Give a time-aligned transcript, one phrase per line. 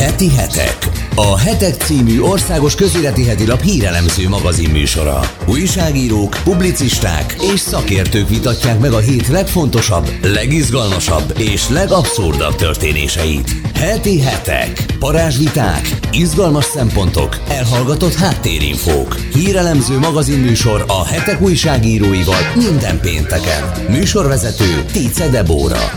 [0.00, 0.88] Heti hetek.
[1.14, 5.20] A Hetek című országos közéleti heti hírelemző magazin műsora.
[5.46, 13.50] Újságírók, publicisták és szakértők vitatják meg a hét legfontosabb, legizgalmasabb és legabszurdabb történéseit.
[13.74, 14.86] Heti hetek.
[14.98, 19.16] Parázsviták, izgalmas szempontok, elhallgatott háttérinfók.
[19.34, 23.72] Hírelemző magazin műsor a hetek újságíróival minden pénteken.
[23.88, 25.90] Műsorvezető Tice Debóra.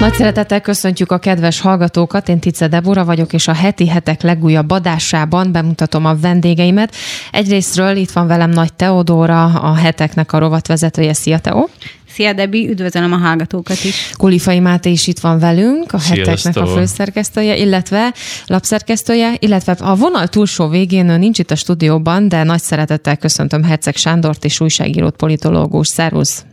[0.00, 4.70] Nagy szeretettel köszöntjük a kedves hallgatókat, én Tice Debora vagyok, és a heti hetek legújabb
[4.70, 6.94] adásában bemutatom a vendégeimet.
[7.32, 11.12] Egyrésztről itt van velem Nagy Teodóra, a heteknek a rovatvezetője.
[11.12, 11.68] Szia, Teó!
[12.08, 14.10] Szia, Debi, üdvözlöm a hallgatókat is.
[14.18, 16.28] Kulifai Máté is itt van velünk, a Sziasztok.
[16.28, 18.14] heteknek a főszerkesztője, illetve
[18.46, 23.64] lapszerkesztője, illetve a vonal túlsó végén ő nincs itt a stúdióban, de nagy szeretettel köszöntöm
[23.64, 25.88] Herceg Sándort és újságírót, politológus.
[25.88, 26.44] Szervusz!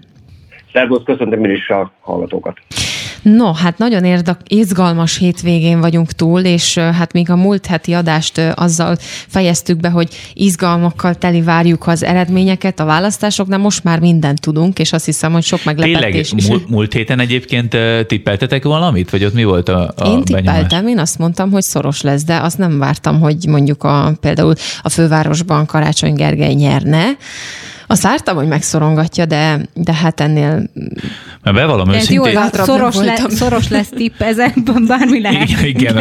[0.74, 2.58] Szervusz, köszöntöm én is a hallgatókat.
[3.36, 8.42] No, hát nagyon érdek, izgalmas hétvégén vagyunk túl, és hát még a múlt heti adást
[8.56, 14.80] azzal fejeztük be, hogy izgalmakkal teli várjuk az eredményeket a választásoknál, most már mindent tudunk,
[14.80, 19.34] és azt hiszem, hogy sok meglepetés Tényleg, múlt, múlt héten egyébként tippeltetek valamit, vagy ott
[19.34, 20.92] mi volt a, a Én tippeltem, benyomás?
[20.92, 24.90] én azt mondtam, hogy szoros lesz, de azt nem vártam, hogy mondjuk a, például a
[24.90, 27.06] fővárosban Karácsony Gergely nyerne,
[27.88, 30.70] azt vártam, hogy megszorongatja, de, de hát ennél...
[31.44, 32.32] Mert bevallom őszintén...
[32.32, 35.50] Jó, szoros, le, szoros lesz tipp, ezekben bármi lehet.
[35.50, 35.98] Igen, igen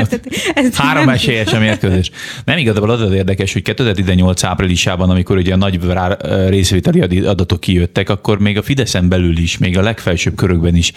[0.54, 2.10] ez három esélyes a mérkőzés.
[2.44, 5.80] Nem igazából az az érdekes, hogy 2018 áprilisában, amikor ugye a nagy
[6.48, 10.92] részvételi adatok kijöttek, akkor még a Fideszen belül is, még a legfelsőbb körökben is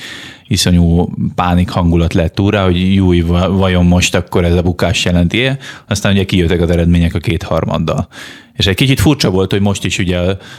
[0.49, 3.11] iszonyú pánik hangulat lett túra, hogy jó,
[3.49, 5.57] vajon most akkor ez a bukás jelenti -e?
[5.87, 8.07] Aztán ugye kijöttek az eredmények a kétharmaddal.
[8.53, 10.17] És egy kicsit furcsa volt, hogy most is ugye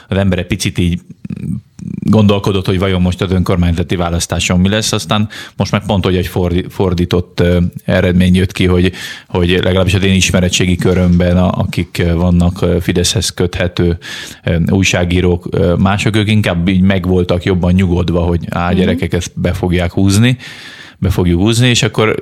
[0.08, 1.00] az ember egy picit így
[2.02, 6.30] gondolkodott, hogy vajon most az önkormányzati választáson mi lesz, aztán most meg pont, hogy egy
[6.68, 7.42] fordított
[7.84, 8.92] eredmény jött ki, hogy,
[9.28, 13.98] hogy legalábbis az én ismeretségi körömben, akik vannak Fideszhez köthető
[14.66, 15.48] újságírók,
[15.78, 18.78] mások ők inkább így megvoltak jobban nyugodva, hogy á, mhm.
[18.78, 20.36] gyerekek ezt be fogják húzni,
[20.98, 22.16] be fogjuk húzni, és akkor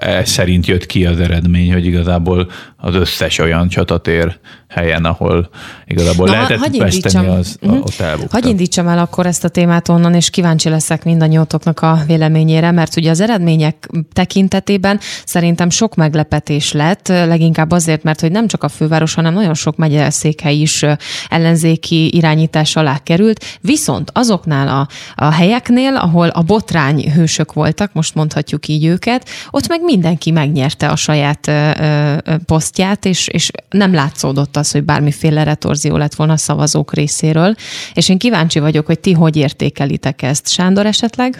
[0.00, 4.38] ez szerint jött ki az eredmény, hogy igazából az összes olyan csatatér
[4.70, 5.48] helyen, ahol
[5.86, 7.78] igazából Na, lehetett veszteni, az uh-huh.
[7.80, 8.36] ott elbukta.
[8.36, 12.96] Hagy indítsam el akkor ezt a témát onnan, és kíváncsi leszek mindannyiótoknak a véleményére, mert
[12.96, 18.68] ugye az eredmények tekintetében szerintem sok meglepetés lett, leginkább azért, mert hogy nem csak a
[18.68, 20.84] főváros, hanem nagyon sok megyeszékhely is
[21.28, 24.88] ellenzéki irányítás alá került, viszont azoknál a,
[25.24, 30.88] a helyeknél, ahol a botrány hősök voltak, most mondhatjuk így őket, ott meg mindenki megnyerte
[30.88, 36.32] a saját ö, ö, posztját, és, és nem látszódott az, hogy bármiféle retorzió lett volna
[36.32, 37.54] a szavazók részéről.
[37.94, 40.48] És én kíváncsi vagyok, hogy ti hogy értékelitek ezt.
[40.48, 41.34] Sándor esetleg?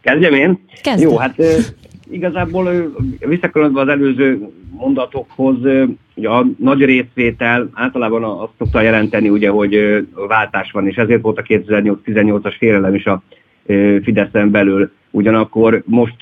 [0.00, 0.64] Kezdjem én?
[0.82, 1.08] Kezdem.
[1.08, 1.42] Jó, hát
[2.10, 5.56] igazából visszakanyarodva az előző mondatokhoz,
[6.14, 11.38] ugye a nagy részvétel általában azt szokta jelenteni, ugye, hogy váltás van, és ezért volt
[11.38, 13.22] a 2018-as félelem is a
[14.02, 14.90] Fideszen belül.
[15.10, 16.16] Ugyanakkor most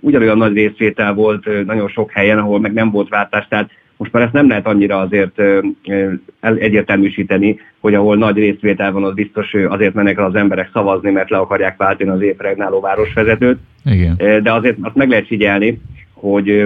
[0.00, 4.22] ugyanolyan nagy részvétel volt nagyon sok helyen, ahol meg nem volt váltás, tehát most már
[4.22, 5.42] ezt nem lehet annyira azért
[6.40, 11.36] egyértelműsíteni, hogy ahol nagy részvétel van, az biztos azért mennek az emberek szavazni, mert le
[11.36, 13.58] akarják váltani az épp regnáló városvezetőt.
[13.84, 14.42] Igen.
[14.42, 15.80] De azért azt meg lehet figyelni,
[16.12, 16.64] hogy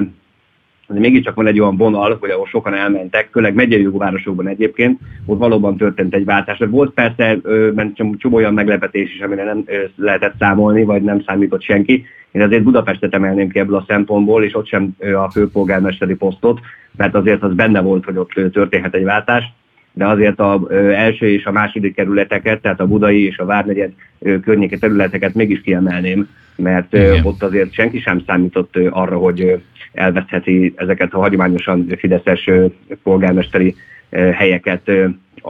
[0.88, 5.38] de mégiscsak van egy olyan vonal, hogy ahol sokan elmentek, főleg megyei városokban egyébként, ott
[5.38, 6.58] valóban történt egy váltás.
[6.70, 7.38] Volt persze
[8.18, 9.64] csomó olyan meglepetés is, amire nem
[9.96, 12.04] lehetett számolni, vagy nem számított senki.
[12.32, 16.60] Én azért Budapestet emelném ki ebből a szempontból, és ott sem a főpolgármesteri posztot,
[16.96, 19.52] mert azért az benne volt, hogy ott történhet egy váltás
[19.94, 23.92] de azért az első és a második kerületeket, tehát a budai és a várnegyed
[24.42, 27.24] környéke területeket mégis kiemelném, mert Igen.
[27.24, 29.62] ott azért senki sem számított arra, hogy
[29.92, 32.50] elveszheti ezeket a hagyományosan fideszes
[33.02, 33.74] polgármesteri
[34.10, 34.90] helyeket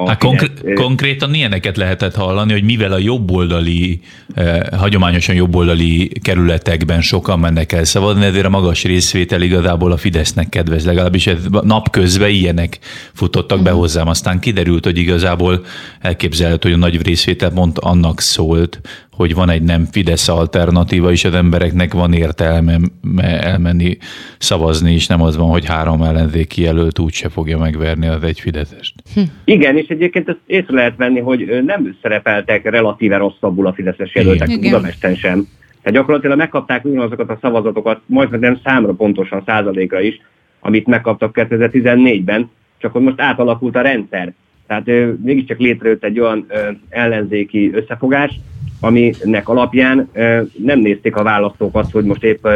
[0.07, 4.01] hát konkr- konkrétan ilyeneket lehetett hallani, hogy mivel a jobboldali,
[4.35, 10.49] eh, hagyományosan jobboldali kerületekben sokan mennek el szavazni, ezért a magas részvétel igazából a Fidesznek
[10.49, 10.85] kedvez.
[10.85, 11.31] Legalábbis
[11.63, 12.79] napközben ilyenek
[13.13, 13.79] futottak be mhm.
[13.79, 14.09] hozzám.
[14.09, 15.65] Aztán kiderült, hogy igazából
[16.01, 18.81] elképzelhető, hogy a nagy részvétel pont annak szólt,
[19.17, 22.79] hogy van egy nem Fidesz alternatíva, és az embereknek van értelme
[23.17, 23.99] elmenni
[24.39, 28.95] szavazni, és nem az van, hogy három ellenzéki jelölt úgyse fogja megverni az egy Fideszest.
[29.15, 29.21] Hm.
[29.45, 34.49] Igen, és egyébként ezt észre lehet venni, hogy nem szerepeltek relatíve rosszabbul a Fideszes jelöltek
[34.49, 34.61] Igen.
[34.61, 35.47] Budapesten sem.
[35.83, 40.21] Tehát gyakorlatilag megkapták ugyanazokat a szavazatokat, majd nem számra pontosan százalékra is,
[40.61, 44.33] amit megkaptak 2014-ben, csak hogy most átalakult a rendszer.
[44.67, 44.87] Tehát
[45.23, 48.41] mégiscsak létrejött egy olyan ö, ellenzéki összefogás,
[48.81, 50.11] aminek alapján
[50.57, 52.47] nem nézték a választók azt, hogy most épp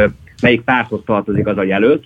[0.41, 2.03] melyik párthoz tartozik az a jelölt,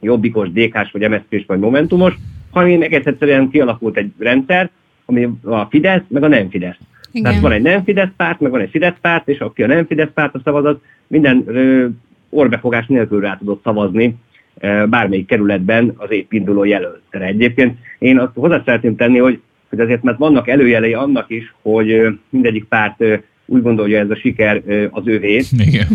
[0.00, 2.14] jobbikos, DK-s, vagy MSZP-s, vagy Momentumos,
[2.58, 4.70] hanem egész egyszerűen kialakult egy rendszer,
[5.04, 6.76] ami a Fidesz, meg a nem Fidesz.
[7.10, 7.22] Igen.
[7.22, 9.86] Tehát van egy nem Fidesz párt, meg van egy Fidesz párt, és aki a nem
[9.86, 11.86] Fidesz párt a szavazat, minden ö,
[12.28, 14.14] orbefogás nélkül rá tudott szavazni
[14.60, 17.24] ö, bármelyik kerületben az épp induló jelöltre.
[17.24, 21.90] Egyébként én azt hozzá szeretném tenni, hogy, hogy azért mert vannak előjelei annak is, hogy
[21.90, 23.14] ö, mindegyik párt ö,
[23.46, 25.42] úgy gondolja ez a siker ö, az ővé.
[25.58, 25.86] Igen.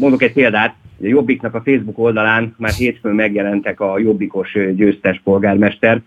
[0.00, 0.74] Mondok egy példát,
[1.04, 6.00] a Jobbiknak a Facebook oldalán már hétfőn megjelentek a Jobbikos győztes polgármester,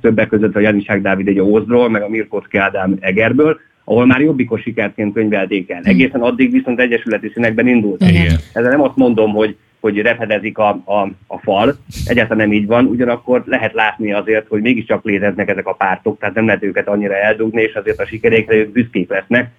[0.00, 4.60] többek között a Janisák Dávid egy Ózról, meg a Mirkocki Ádám Egerből, ahol már jobbikos
[4.60, 5.80] sikerként könyvelték el.
[5.80, 5.88] Hm.
[5.88, 8.02] Egészen addig viszont egyesületi színekben indult.
[8.02, 8.36] Igen.
[8.52, 11.76] Ezzel nem azt mondom, hogy hogy repedezik a, a, a fal.
[12.04, 16.34] Egyáltalán nem így van, ugyanakkor lehet látni azért, hogy mégiscsak léteznek ezek a pártok, tehát
[16.34, 19.50] nem lehet őket annyira eldugni, és azért a sikerékre ők büszkék lesznek,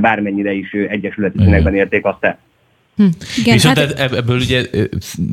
[0.00, 2.38] bármennyire is egyesületi színekben érték azt el.
[2.98, 3.06] Hm.
[3.36, 4.12] Igen, Viszont hát...
[4.12, 4.66] ebből ugye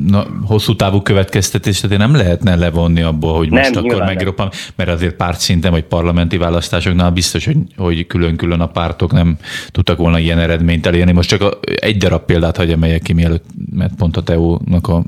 [0.06, 4.90] na, hosszú távú következtetés, tehát nem lehetne levonni abból, hogy most nem, akkor megroppan, mert
[4.90, 9.36] azért párt szinten vagy parlamenti választásoknál biztos, hogy, hogy külön-külön a pártok nem
[9.70, 11.12] tudtak volna ilyen eredményt elérni.
[11.12, 15.04] Most csak a, egy darab példát hagyja emeljek ki, mielőtt, mert pont a TEO-nak a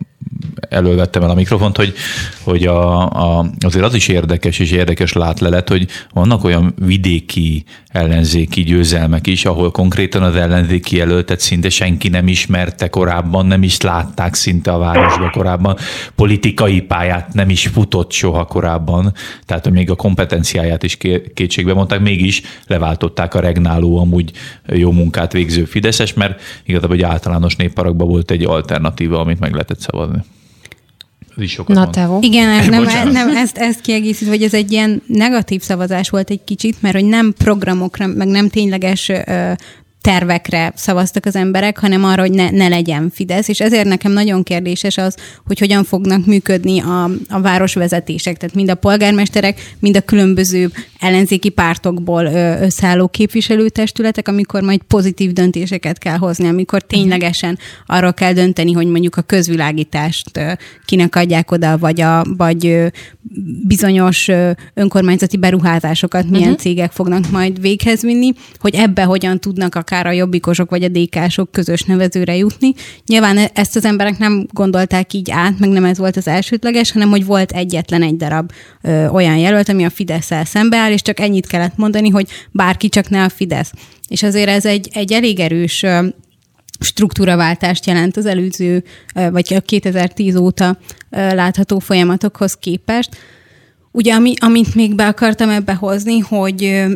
[0.69, 1.95] elővettem el a mikrofont, hogy,
[2.43, 8.63] hogy a, a, azért az is érdekes és érdekes látlelet, hogy vannak olyan vidéki ellenzéki
[8.63, 14.35] győzelmek is, ahol konkrétan az ellenzéki jelöltet szinte senki nem ismerte korábban, nem is látták
[14.35, 15.77] szinte a városba korábban,
[16.15, 19.13] politikai pályát nem is futott soha korábban,
[19.45, 20.99] tehát még a kompetenciáját is
[21.35, 24.31] kétségbe mondták, mégis leváltották a regnáló, amúgy
[24.67, 29.81] jó munkát végző Fideszes, mert igazából egy általános népparakban volt egy alternatíva, amit meg lehetett
[29.81, 30.23] szavazni.
[31.37, 32.19] Is sokat Na, Tevo.
[32.23, 36.83] Igen, nem, nem, ezt, ezt kiegészítve, hogy ez egy ilyen negatív szavazás volt egy kicsit,
[36.83, 39.11] mert hogy nem programokra, meg nem tényleges
[40.09, 44.43] tervekre szavaztak az emberek, hanem arra, hogy ne, ne legyen Fidesz, és ezért nekem nagyon
[44.43, 45.17] kérdéses az,
[45.47, 50.71] hogy hogyan fognak működni a, a városvezetések, tehát mind a polgármesterek, mind a különböző
[51.01, 52.25] ellenzéki pártokból
[52.61, 59.17] összeálló képviselőtestületek, amikor majd pozitív döntéseket kell hozni, amikor ténylegesen arról kell dönteni, hogy mondjuk
[59.17, 62.91] a közvilágítást kinek adják oda, vagy, a, vagy
[63.67, 64.29] bizonyos
[64.75, 66.63] önkormányzati beruházásokat milyen uh-huh.
[66.63, 70.89] cégek fognak majd véghez vinni, hogy ebbe hogyan tudnak akár akár a jobbikosok vagy a
[70.89, 72.73] dékások közös nevezőre jutni.
[73.07, 77.09] Nyilván ezt az emberek nem gondolták így át, meg nem ez volt az elsődleges, hanem
[77.09, 78.53] hogy volt egyetlen egy darab
[78.83, 83.09] ö, olyan jelölt, ami a Fidesz-el szembeáll, és csak ennyit kellett mondani, hogy bárki csak
[83.09, 83.73] ne a Fidesz.
[84.09, 86.07] És azért ez egy, egy elég erős ö,
[86.81, 88.85] struktúraváltást jelent az előző,
[89.31, 90.79] vagy a 2010 óta
[91.11, 93.17] látható folyamatokhoz képest.
[93.93, 96.87] Ugye, ami, amit még be akartam ebbe hozni, hogy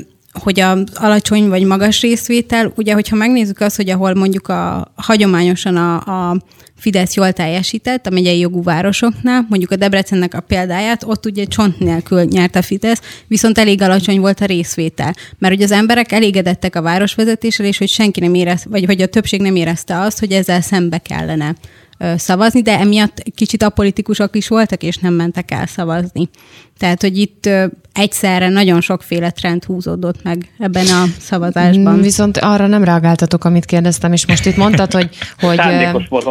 [0.40, 5.76] hogy a alacsony vagy magas részvétel, ugye, hogyha megnézzük azt, hogy ahol mondjuk a hagyományosan
[5.76, 5.94] a,
[6.30, 6.36] a
[6.76, 11.78] Fidesz jól teljesített a megyei jogú városoknál, mondjuk a Debrecennek a példáját, ott ugye csont
[11.78, 15.14] nélkül nyert a Fidesz, viszont elég alacsony volt a részvétel.
[15.38, 19.06] Mert ugye az emberek elégedettek a városvezetéssel, és hogy senki nem érez, vagy hogy a
[19.06, 21.54] többség nem érezte azt, hogy ezzel szembe kellene
[22.16, 26.28] szavazni, de emiatt kicsit apolitikusok is voltak, és nem mentek el szavazni.
[26.78, 27.48] Tehát, hogy itt
[27.92, 31.96] egyszerre nagyon sokféle trend húzódott meg ebben a szavazásban.
[31.96, 35.08] Mm, viszont arra nem reagáltatok, amit kérdeztem, és most itt mondtad, hogy...
[35.40, 35.60] hogy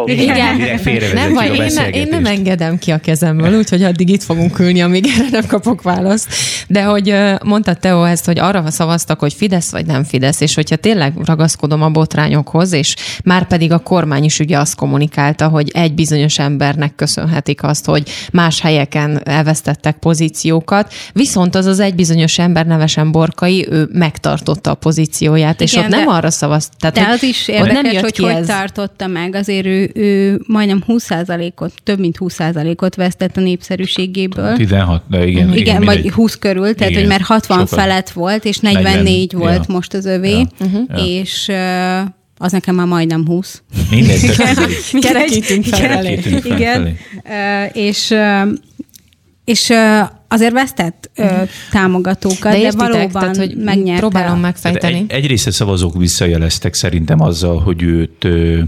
[0.06, 0.80] igen,
[1.14, 4.82] nem vagy, én, ne, én nem engedem ki a kezemből, úgyhogy addig itt fogunk ülni,
[4.82, 6.28] amíg erre nem kapok választ.
[6.68, 10.76] De hogy mondtad Teo ezt, hogy arra szavaztak, hogy Fidesz vagy nem Fidesz, és hogyha
[10.76, 15.94] tényleg ragaszkodom a botrányokhoz, és már pedig a kormány is ugye azt kommunikálta, hogy egy
[15.94, 22.66] bizonyos embernek köszönhetik azt, hogy más helyeken elvesztettek pozíciókat, viszont az az egy bizonyos ember
[22.66, 26.74] nevesen Borkai, ő megtartotta a pozícióját, és Igen, ott nem arra szavazt.
[26.80, 28.48] Tehát, de az is érdekes, nem hogy hogy ez.
[28.48, 34.56] tartotta meg, azért ő, ő majdnem 20%-ot, több mint 20%-ot vesztett a népszerűségéből.
[34.56, 35.48] 16, de igen.
[35.48, 37.80] Igen, igen vagy 20 körül, tehát igen, hogy mert 60 sokat.
[37.80, 39.74] felett volt, és 44 40, volt ja.
[39.74, 40.48] most az övé, ja.
[40.60, 41.08] Uh-huh.
[41.08, 41.52] és
[42.38, 43.62] az nekem már majdnem 20.
[43.92, 44.36] Mindegy,
[45.02, 46.06] kerekítünk fel.
[46.44, 46.98] Igen,
[47.74, 48.16] és,
[49.46, 49.74] és
[50.32, 51.44] azért vesztett ö, mhm.
[51.72, 54.00] támogatókat, de, de valóban tehát, hogy megnyerte.
[54.00, 54.96] Próbálom megfejteni.
[54.96, 58.62] Egy, egyrészt a szavazók visszajeleztek szerintem azzal, hogy őt ö,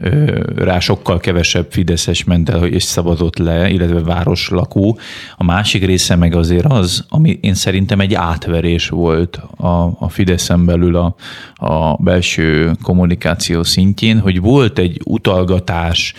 [0.00, 4.98] ö, rá sokkal kevesebb Fideszes ment el, és szavazott le, illetve városlakó.
[5.36, 10.64] A másik része meg azért az, ami én szerintem egy átverés volt a, a Fideszen
[10.64, 11.14] belül a,
[11.54, 16.14] a belső kommunikáció szintjén, hogy volt egy utalgatás,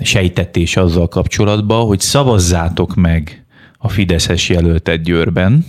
[0.00, 3.41] sejtetés azzal kapcsolatban, hogy szavazzátok meg
[3.84, 5.64] a Fideszes jelöltet Győrben,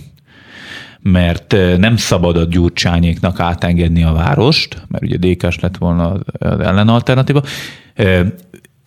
[1.00, 7.42] mert nem szabad a Gyurcsányéknak átengedni a várost, mert ugye DK-s lett volna az ellenalternatíva.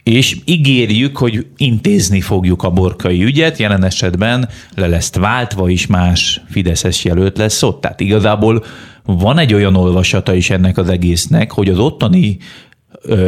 [0.07, 6.41] és ígérjük, hogy intézni fogjuk a borkai ügyet, jelen esetben le lesz váltva is más
[6.49, 7.81] Fideszes jelölt lesz ott.
[7.81, 8.63] Tehát igazából
[9.05, 12.37] van egy olyan olvasata is ennek az egésznek, hogy az ottani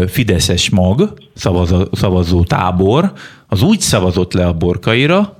[0.07, 1.13] Fideszes mag,
[1.91, 3.13] szavazó tábor,
[3.47, 5.38] az úgy szavazott le a borkaira,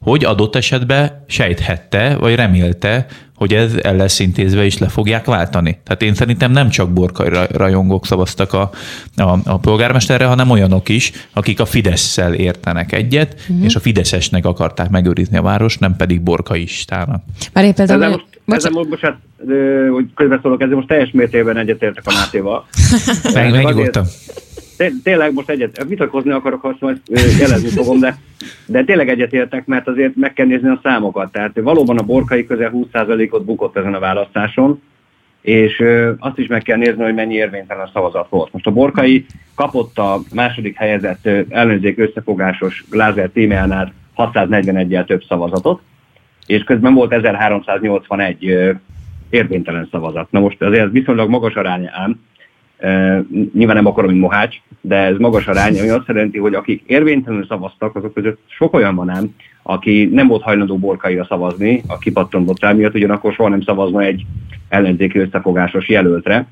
[0.00, 5.78] hogy adott esetben sejthette, vagy remélte, hogy ez el lesz intézve, és le fogják váltani.
[5.84, 8.70] Tehát én szerintem nem csak borkai rajongók szavaztak a,
[9.16, 13.64] a, a polgármesterre, hanem olyanok is, akik a Fidesz-szel értenek egyet, uh-huh.
[13.64, 17.22] és a Fideszesnek akarták megőrizni a város, nem pedig borkaistának.
[17.52, 19.18] Már éppen ezzel most, ezzel most, bocsánat,
[19.92, 22.66] hogy közbeszólok, ezzel most teljes mértékben egyetértek a Mátéval.
[23.34, 24.04] Meg, megnyugodtam
[25.02, 27.00] tényleg most egyet, vitatkozni akarok, azt majd
[27.38, 28.18] jelezni fogom, de,
[28.66, 31.32] de tényleg egyetértek, mert azért meg kell nézni a számokat.
[31.32, 34.80] Tehát valóban a borkai közel 20%-ot bukott ezen a választáson,
[35.40, 35.84] és
[36.18, 38.52] azt is meg kell nézni, hogy mennyi érvénytelen a szavazat volt.
[38.52, 45.80] Most a Borkai kapott a második helyezett ellenzék összefogásos Lázár Tímeánál 641-jel több szavazatot,
[46.46, 48.78] és közben volt 1381
[49.30, 50.30] érvénytelen szavazat.
[50.30, 52.20] Na most azért ez viszonylag magas arány ám,
[53.52, 57.46] nyilván nem akarom, mint Mohács, de ez magas arány, ami azt jelenti, hogy akik érvénytelenül
[57.46, 62.60] szavaztak, azok között sok olyan van ám, aki nem volt hajlandó borkaira szavazni, a kipattantott
[62.60, 64.26] rá miatt, ugyanakkor soha nem szavazna egy
[64.68, 66.46] ellenzéki összefogásos jelöltre.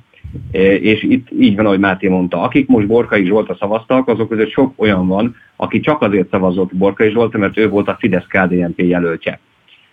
[0.81, 4.73] És itt így van, ahogy Máté mondta, akik most Borkai Zsoltra szavaztak, azok között sok
[4.77, 9.41] olyan van, aki csak azért szavazott Borkai Zsoltra, mert ő volt a fidesz KDNP jelöltje.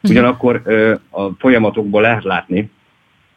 [0.01, 0.11] Mhm.
[0.11, 0.61] Ugyanakkor
[1.09, 2.69] a folyamatokból lehet látni,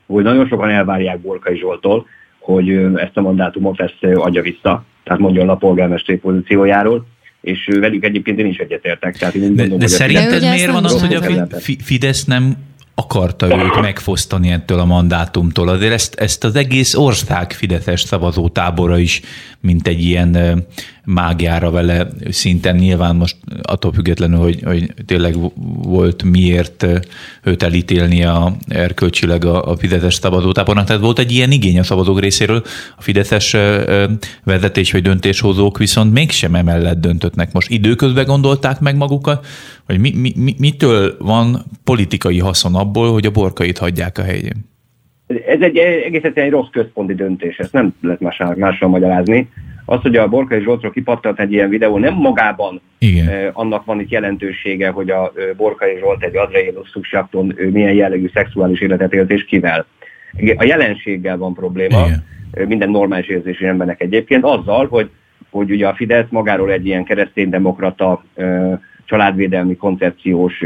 [0.07, 2.07] hogy nagyon sokan elvárják Borkai Zsoltól,
[2.55, 7.07] hogy ezt a mandátumot ezt adja vissza, tehát mondjon a polgármesteri pozíciójáról,
[7.41, 9.17] és velük egyébként én is egyetértek.
[9.17, 11.47] Tehát én de, gondolom, de szerinted miért van az, hogy a
[11.79, 12.57] Fidesz nem
[12.99, 15.69] akarta őt megfosztani ettől a mandátumtól.
[15.69, 19.21] Azért ezt, ezt az egész ország Fideszes szavazótábora is,
[19.61, 20.65] mint egy ilyen
[21.05, 25.37] mágiára vele szinten nyilván most attól függetlenül, hogy, hogy tényleg
[25.83, 26.87] volt miért
[27.43, 30.87] őt elítélni a, erkölcsileg a, a Fideszes szavazótábornak.
[30.87, 32.63] Tehát volt egy ilyen igény a szavazók részéről,
[32.97, 33.57] a Fideszes
[34.45, 37.53] vezetés vagy döntéshozók viszont mégsem emellett döntöttnek.
[37.53, 39.47] Most időközben gondolták meg magukat,
[39.89, 44.67] hogy mi, mi, mitől van politikai haszon abból, hogy a borkait hagyják a helyén?
[45.27, 49.49] Ez egy egész egy rossz központi döntés, ezt nem lehet mással, mással magyarázni.
[49.85, 53.29] Az, hogy a Borkai Zsoltról kipattant egy ilyen videó, nem magában Igen.
[53.29, 58.31] Eh, annak van itt jelentősége, hogy a eh, Borkai Zsolt egy Adreilus eh, milyen jellegű
[58.35, 59.87] szexuális életet élt és kivel.
[60.57, 62.25] A jelenséggel van probléma, Igen.
[62.51, 65.11] Eh, minden normális érzésű embernek egyébként, azzal, hogy,
[65.51, 68.79] hogy ugye a Fidesz magáról egy ilyen kereszténydemokrata eh,
[69.09, 70.65] családvédelmi koncepciós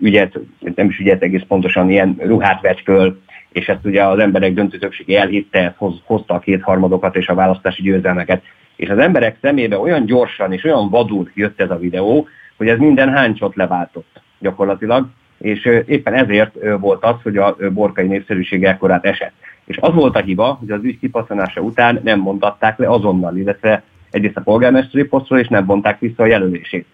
[0.00, 0.38] ügyet,
[0.74, 3.20] nem is ügyet egész pontosan, ilyen ruhát vett föl,
[3.52, 7.82] és ezt ugye az emberek döntő többsége elhitte, hoz, hozta a kétharmadokat és a választási
[7.82, 8.42] győzelmeket.
[8.76, 12.78] És az emberek szemébe olyan gyorsan és olyan vadul jött ez a videó, hogy ez
[12.78, 19.32] minden háncsot leváltott gyakorlatilag, és éppen ezért volt az, hogy a borkai népszerűség ekkorát esett.
[19.64, 23.82] És az volt a hiba, hogy az ügy kipasszanása után nem mondatták le azonnal, illetve
[24.10, 26.86] egyrészt a polgármesteri posztról, és nem vonták vissza a jelölését.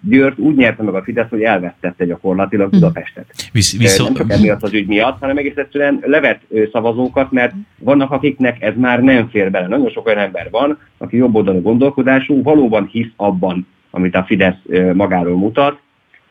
[0.00, 2.74] Győrt úgy nyerte meg a Fidesz, hogy elvesztette gyakorlatilag hm.
[2.74, 3.26] Budapestet.
[3.52, 4.18] Visz, viszont...
[4.18, 6.40] Nem csak emiatt az ügy miatt, hanem egész egyszerűen levet
[6.72, 9.66] szavazókat, mert vannak akiknek ez már nem fér bele.
[9.66, 14.58] Nagyon sok olyan ember van, aki jobboldalú gondolkodású, valóban hisz abban, amit a Fidesz
[14.92, 15.78] magáról mutat,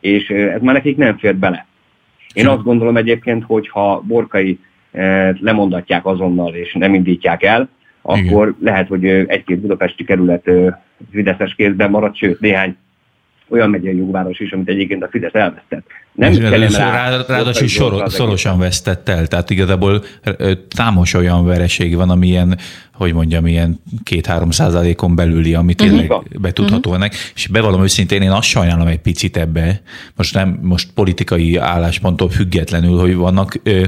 [0.00, 1.66] és ez már nekik nem fér bele.
[2.34, 4.58] Én azt gondolom egyébként, hogy ha Borkai
[5.40, 7.68] lemondatják azonnal és nem indítják el,
[8.02, 8.56] akkor Igen.
[8.60, 10.50] lehet, hogy egy-két budapesti kerület
[11.10, 12.76] Fideszes kézben marad, sőt néhány
[13.52, 15.86] olyan megyei jogváros is, amit egyébként a Fidesz elvesztett.
[16.12, 20.04] Nem rá, ráadásul sor, szorosan vesztett el, tehát igazából
[20.68, 22.58] számos olyan vereség van, amilyen,
[22.92, 25.88] hogy mondjam, ilyen két-három százalékon belüli, ami mhm.
[25.88, 26.40] tényleg uh-huh.
[26.40, 26.94] betudható uh-huh.
[26.94, 29.80] ennek, és bevallom őszintén, én azt sajnálom egy picit ebbe,
[30.16, 33.82] most nem, most politikai állásponttól függetlenül, hogy vannak ö,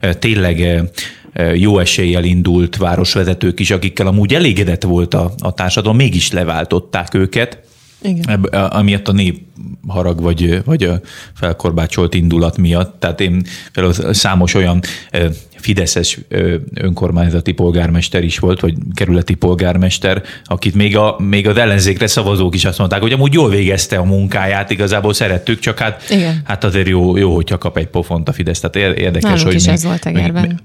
[0.00, 5.96] ö, tényleg ö, jó eséllyel indult városvezetők is, akikkel amúgy elégedett volt a, a társadalom,
[5.96, 7.68] mégis leváltották őket,
[8.02, 8.28] igen.
[8.28, 9.40] Ebb, amiatt a nép
[9.86, 11.00] harag vagy, vagy a
[11.34, 13.00] felkorbácsolt indulat miatt.
[13.00, 13.42] Tehát én
[13.72, 14.80] például számos olyan
[15.60, 16.18] fideszes
[16.74, 22.64] önkormányzati polgármester is volt, vagy kerületi polgármester, akit még, a, még az ellenzékre szavazók is
[22.64, 26.40] azt mondták, hogy amúgy jól végezte a munkáját, igazából szerettük, csak hát, Igen.
[26.44, 28.60] hát azért jó, jó, hogyha kap egy pofont a Fidesz.
[28.60, 30.04] Tehát érdekes, Nálunk hogy is még, ez volt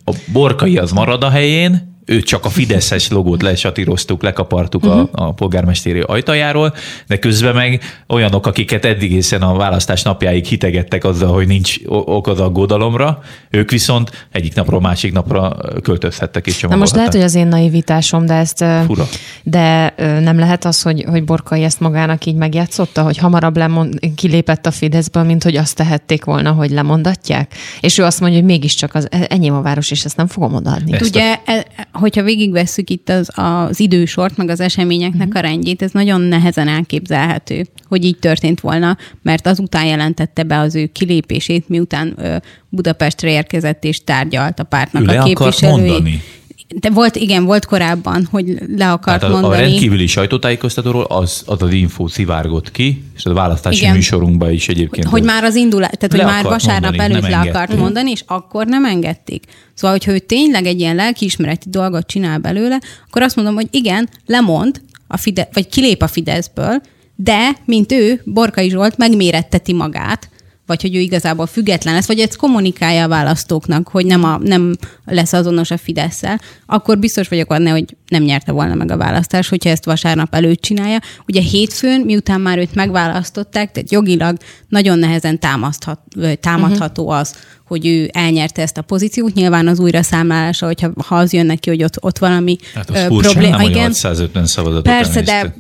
[0.06, 5.00] a borkai az marad a helyén, ő csak a Fideszes logót lesatíroztuk, lekapartuk uh-huh.
[5.00, 5.24] a, mhm.
[5.24, 6.74] a polgármesteri ajtajáról,
[7.08, 12.28] de közben meg olyanok, akiket eddig hiszen a választás napjáig hitegettek azzal, hogy nincs ok
[12.28, 13.20] az aggódalomra,
[13.50, 18.26] ők viszont egyik napról másik napra költözhettek és Na most lehet, hogy az én naivitásom,
[18.26, 19.08] de ezt Fura.
[19.44, 24.66] de nem lehet az, hogy, hogy Borkai ezt magának így megjátszotta, hogy hamarabb lemond, kilépett
[24.66, 27.54] a Fideszből, mint hogy azt tehették volna, hogy lemondatják?
[27.80, 30.98] És ő azt mondja, hogy mégiscsak az, enyém a város, és ezt nem fogom odaadni.
[31.02, 31.66] Ugye, e,
[31.96, 35.32] hogyha végigvesszük itt az, az idősort, meg az eseményeknek mm.
[35.34, 40.76] a rendjét, ez nagyon nehezen elképzelhető, hogy így történt volna, mert azután jelentette be az
[40.76, 42.36] ő kilépését, miután ö,
[42.70, 46.22] Budapestre érkezett és tárgyalt a pártnak Le a képviselői.
[46.68, 48.46] De volt, igen, volt korábban, hogy
[48.76, 49.64] le akart Tehát a, mondani.
[49.64, 53.94] A rendkívüli sajtótájékoztatóról az, az az infó szivárgott ki, és a választási igen.
[53.94, 55.08] műsorunkban is egyébként.
[55.08, 57.54] Hogy már az indulás, tehát hogy már vasárnap mondani, előtt le engedték.
[57.54, 59.44] akart mondani, és akkor nem engedték.
[59.74, 64.10] Szóval, hogyha ő tényleg egy ilyen lelkiismereti dolgot csinál belőle, akkor azt mondom, hogy igen,
[64.26, 66.82] lemond, a Fide- vagy kilép a Fideszből,
[67.16, 70.30] de, mint ő, Borkai Zsolt megméretteti magát,
[70.66, 74.76] vagy hogy ő igazából független lesz, vagy ezt kommunikálja a választóknak, hogy nem, a, nem
[75.06, 76.22] lesz azonos a fidesz
[76.66, 80.62] akkor biztos vagyok benne, hogy nem nyerte volna meg a választás, hogyha ezt vasárnap előtt
[80.62, 81.00] csinálja.
[81.28, 84.38] Ugye hétfőn, miután már őt megválasztották, tehát jogilag
[84.70, 86.00] nagyon nehezen támaszthat,
[86.40, 87.36] támadható az,
[87.68, 89.34] hogy ő elnyerte ezt a pozíciót.
[89.34, 93.06] Nyilván az újra számálása, hogyha ha az jön neki, hogy ott, ott valami hát az
[93.08, 93.58] probléma.
[93.58, 93.84] Nem, igen.
[93.84, 95.56] 650 szavazatot Persze, de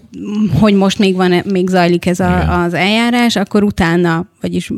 [0.59, 4.71] hogy most még van, még zajlik ez a, az eljárás, akkor utána, vagyis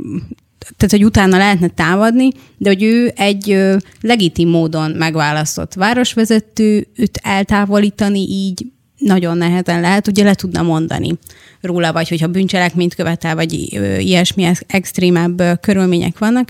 [0.77, 3.65] tehát, hogy utána lehetne támadni, de hogy ő egy
[4.01, 8.65] legitim módon megválasztott városvezető, őt eltávolítani így
[8.97, 11.13] nagyon nehezen lehet, ugye le tudna mondani
[11.61, 13.53] róla, vagy hogyha bűncselekményt követel, vagy
[13.99, 16.49] ilyesmi extrémebb körülmények vannak,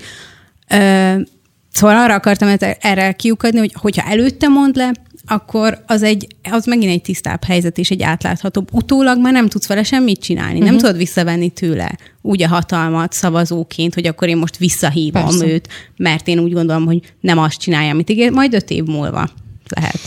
[1.77, 4.91] Szóval arra akartam erre kiukadni, hogy hogyha előtte mond le,
[5.27, 8.67] akkor az, egy, az megint egy tisztább helyzet és egy átláthatóbb.
[8.71, 10.65] Utólag már nem tudsz vele semmit csinálni, uh-huh.
[10.65, 10.83] nem mhm.
[10.83, 15.45] tudod visszavenni tőle úgy a hatalmat szavazóként, hogy akkor én most visszahívom Persze.
[15.45, 15.67] őt,
[15.97, 19.29] mert én úgy gondolom, hogy nem azt csinálja, amit ígér, majd öt év múlva
[19.69, 19.99] lehet.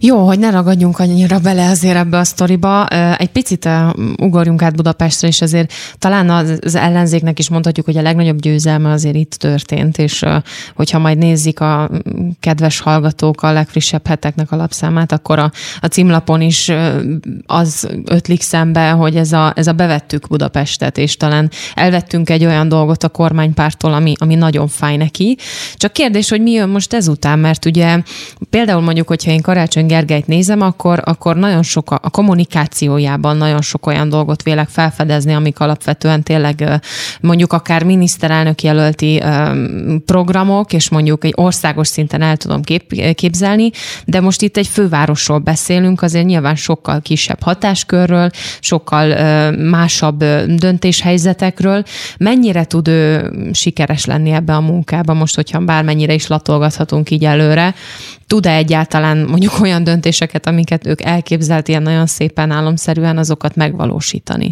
[0.00, 2.86] Jó, hogy ne ragadjunk annyira bele azért ebbe a sztoriba.
[3.16, 3.68] Egy picit
[4.20, 9.14] ugorjunk át Budapestre, és azért talán az ellenzéknek is mondhatjuk, hogy a legnagyobb győzelme azért
[9.14, 10.24] itt történt, és
[10.74, 11.90] hogyha majd nézik a
[12.40, 16.72] kedves hallgatók a legfrissebb heteknek a lapszámát, akkor a, a címlapon is
[17.46, 22.68] az ötlik szembe, hogy ez a, ez a bevettük Budapestet, és talán elvettünk egy olyan
[22.68, 25.36] dolgot a kormánypártól, ami, ami nagyon fáj neki.
[25.74, 28.02] Csak kérdés, hogy mi jön most ezután, mert ugye
[28.50, 33.62] például mondjuk, hogyha én karácsony Gergelyt nézem, akkor, akkor nagyon sok a, a kommunikációjában nagyon
[33.62, 36.80] sok olyan dolgot vélek felfedezni, amik alapvetően tényleg
[37.20, 39.22] mondjuk akár miniszterelnök jelölti
[40.06, 43.70] programok, és mondjuk egy országos szinten el tudom kép, képzelni,
[44.04, 51.82] de most itt egy fővárosról beszélünk, azért nyilván sokkal kisebb hatáskörről, sokkal másabb döntéshelyzetekről.
[52.18, 57.74] Mennyire tud ő sikeres lenni ebbe a munkába, most, hogyha bármennyire is latolgathatunk így előre,
[58.28, 64.50] tud-e egyáltalán mondjuk olyan döntéseket, amiket ők elképzelt ilyen nagyon szépen álomszerűen, azokat megvalósítani?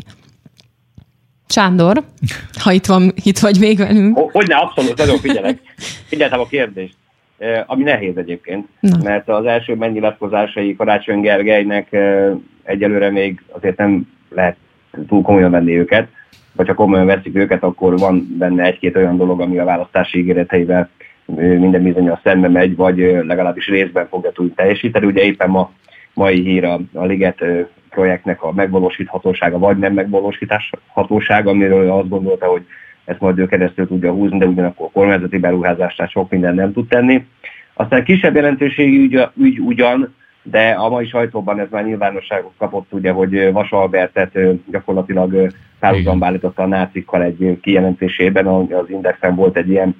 [1.48, 2.02] Sándor,
[2.62, 4.18] ha itt, van, itt vagy még velünk.
[4.18, 5.58] Hogy ne, abszolút, nagyon figyelek.
[6.06, 6.94] Figyeltem a kérdést.
[7.66, 8.96] Ami nehéz egyébként, Na.
[9.02, 11.96] mert az első megnyilatkozásai Karácsony Gergelynek
[12.62, 14.56] egyelőre még azért nem lehet
[15.08, 16.08] túl komolyan venni őket,
[16.52, 20.90] vagy ha komolyan veszik őket, akkor van benne egy-két olyan dolog, ami a választási ígéreteivel
[21.34, 25.06] minden bizony szembe megy, vagy legalábbis részben fogja tudni teljesíteni.
[25.06, 25.70] Ugye éppen ma
[26.14, 27.44] mai hír a, a Liget
[27.90, 32.66] projektnek a megvalósíthatósága, vagy nem megvalósíthatósága, amiről azt gondolta, hogy
[33.04, 36.88] ezt majd ő keresztül tudja húzni, de ugyanakkor a kormányzati beruházását sok minden nem tud
[36.88, 37.26] tenni.
[37.74, 40.14] Aztán kisebb jelentőségű ügy, ügy ugyan,
[40.50, 44.38] de a mai sajtóban ez már nyilvánosságot kapott, ugye, hogy Vas Albertet
[44.70, 49.96] gyakorlatilag párhuzamba állította a nácikkal egy kijelentésében, az Indexen volt egy ilyen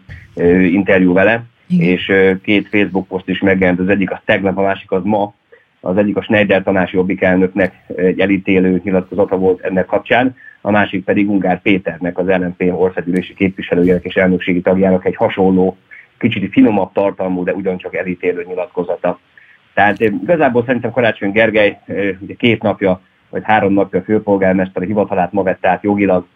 [0.70, 1.88] interjú vele, Igen.
[1.88, 5.34] és két Facebook poszt is megjelent, az egyik az tegnap, a másik az ma,
[5.80, 11.04] az egyik a Schneider tanási jobbik elnöknek egy elítélő nyilatkozata volt ennek kapcsán, a másik
[11.04, 15.76] pedig Ungár Péternek, az LNP országgyűlési képviselőjének és elnökségi tagjának egy hasonló,
[16.18, 19.18] kicsit finomabb tartalmú, de ugyancsak elítélő nyilatkozata.
[19.76, 21.78] Tehát igazából szerintem Karácsony Gergely
[22.20, 26.26] ugye két napja, vagy három napja főpolgármester a hivatalát ma vett át jogilag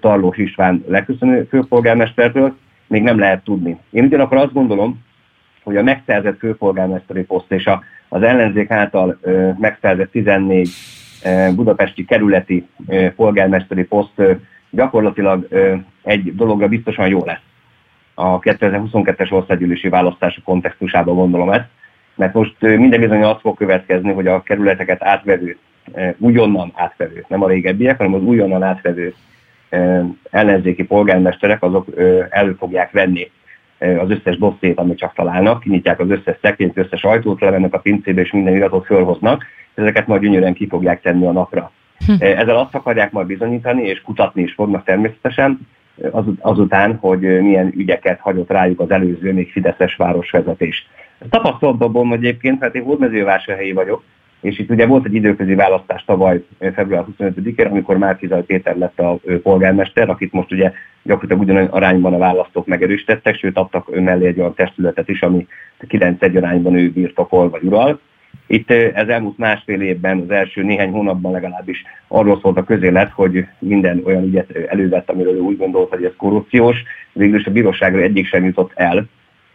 [0.00, 2.56] Tarlós István leköszönő főpolgármestertől,
[2.86, 3.78] még nem lehet tudni.
[3.90, 5.04] Én ugyanakkor azt gondolom,
[5.62, 9.18] hogy a megszerzett főpolgármesteri poszt és a, az ellenzék által
[9.58, 10.68] megszerzett 14
[11.24, 12.68] ö, budapesti kerületi
[13.16, 14.22] polgármesteri poszt
[14.70, 15.48] gyakorlatilag
[16.02, 17.42] egy dologra biztosan jó lesz.
[18.14, 21.68] A 2022-es országgyűlési választások kontextusában gondolom ezt,
[22.18, 25.56] Mert most minden bizony azt fog következni, hogy a kerületeket átvevő,
[26.18, 29.14] újonnan átvevő, nem a régebbiek, hanem az újonnan átvevő
[30.30, 31.86] ellenzéki polgármesterek, azok
[32.30, 33.30] elő fogják venni
[33.78, 38.20] az összes dosszét, amit csak találnak, kinyitják az összes szekrényt, összes ajtót, levennek a pincébe,
[38.20, 41.72] és minden iratot fölhoznak, ezeket majd gyönyörűen ki fogják tenni a napra.
[42.06, 42.12] Hm.
[42.18, 45.68] Ezzel azt akarják majd bizonyítani, és kutatni is fognak természetesen,
[46.10, 50.88] az, azután, hogy milyen ügyeket hagyott rájuk az előző, még Fideszes városvezetés.
[51.30, 54.02] Tapasztalatban egyébként, mert én hódmezővásárhelyi vagyok,
[54.40, 59.18] és itt ugye volt egy időközi választás tavaly február 25-én, amikor Márkizaj Péter lett a
[59.42, 64.38] polgármester, akit most ugye gyakorlatilag ugyanolyan arányban a választók megerősítettek, sőt adtak ő mellé egy
[64.38, 65.46] olyan testületet is, ami
[65.88, 68.00] 9-1 arányban ő birtokol vagy ural.
[68.46, 73.46] Itt ez elmúlt másfél évben, az első néhány hónapban legalábbis arról szólt a közélet, hogy
[73.58, 78.00] minden olyan ügyet elővett, amiről ő úgy gondolt, hogy ez korrupciós, végül is a bíróságra
[78.00, 79.08] egyik sem jutott el,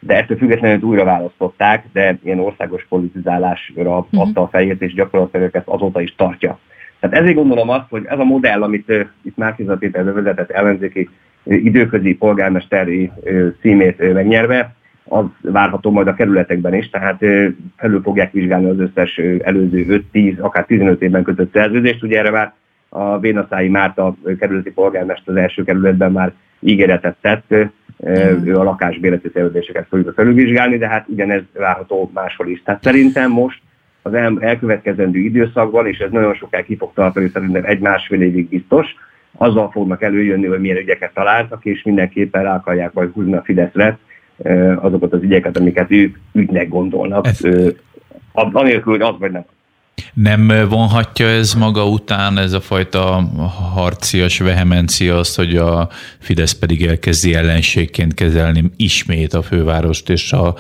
[0.06, 4.22] de ettől függetlenül újra választották, de ilyen országos politizálásra uh-huh.
[4.22, 6.60] adta a fejét, és gyakorlatilag ezt azóta is tartja.
[7.00, 11.10] Tehát ezért gondolom azt, hogy ez a modell, amit uh, itt Márkizat Péter vezetett ellenzéki
[11.44, 17.18] uh, időközi polgármesteri uh, címét uh, megnyerve, az várható majd a kerületekben is, tehát
[17.78, 22.04] felül fogják vizsgálni az összes előző 5-10, akár 15 évben kötött szerződést.
[22.04, 22.54] Ugye erre már
[22.90, 27.56] a Bénaszái Márta kerületi polgármester az első kerületben már ígéretet tett,
[28.10, 28.46] Mm.
[28.48, 32.64] ő a lakásbérleti szerződéseket fogja felülvizsgálni, de hát ugyanez várható máshol is.
[32.64, 33.62] Tehát szerintem most
[34.02, 38.88] az el, elkövetkezendő időszakban, és ez nagyon sokáig ki fog tartani, szerintem egy-másfél évig biztos,
[39.38, 43.98] azzal fognak előjönni, hogy milyen ügyeket találtak, és mindenképpen rá akarják majd húzni a Fideszre
[44.76, 47.42] azokat az ügyeket, amiket ők ügynek gondolnak, ez...
[48.34, 49.46] anélkül, hogy az vagy nem.
[50.14, 53.30] Nem vonhatja ez maga után, ez a fajta
[53.74, 60.56] harcias vehemencia azt, hogy a Fidesz pedig elkezdi ellenségként kezelni ismét a fővárost, és a,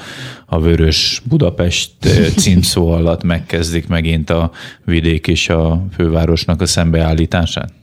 [0.45, 1.91] a vörös Budapest
[2.41, 4.51] címszó alatt megkezdik megint a
[4.85, 7.73] vidék és a fővárosnak a szembeállítását?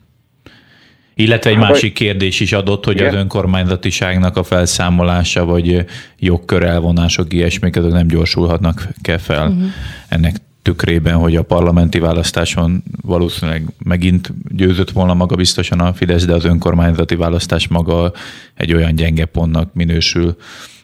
[1.14, 3.08] Illetve egy másik kérdés is adott, hogy igen.
[3.08, 5.84] az önkormányzatiságnak a felszámolása, vagy
[6.18, 9.48] jogkör elvonások, ilyesmik, azok nem gyorsulhatnak kell fel.
[9.48, 9.64] Uh-huh.
[10.08, 16.35] Ennek tükrében, hogy a parlamenti választáson valószínűleg megint győzött volna maga biztosan a Fidesz, de
[16.35, 18.12] az önkormányzati választás maga
[18.55, 20.37] egy olyan gyenge pontnak minősül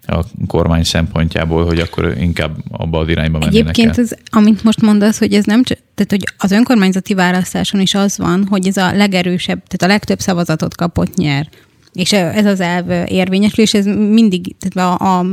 [0.06, 5.18] a kormány szempontjából, hogy akkor inkább abba az irányba mennének Egyébként, ez, amit most mondasz,
[5.18, 8.92] hogy ez nem csak, tehát hogy az önkormányzati választáson is az van, hogy ez a
[8.92, 11.48] legerősebb, tehát a legtöbb szavazatot kapott nyer.
[11.92, 15.26] És ez az elv érvényesül, és ez mindig, tehát a, a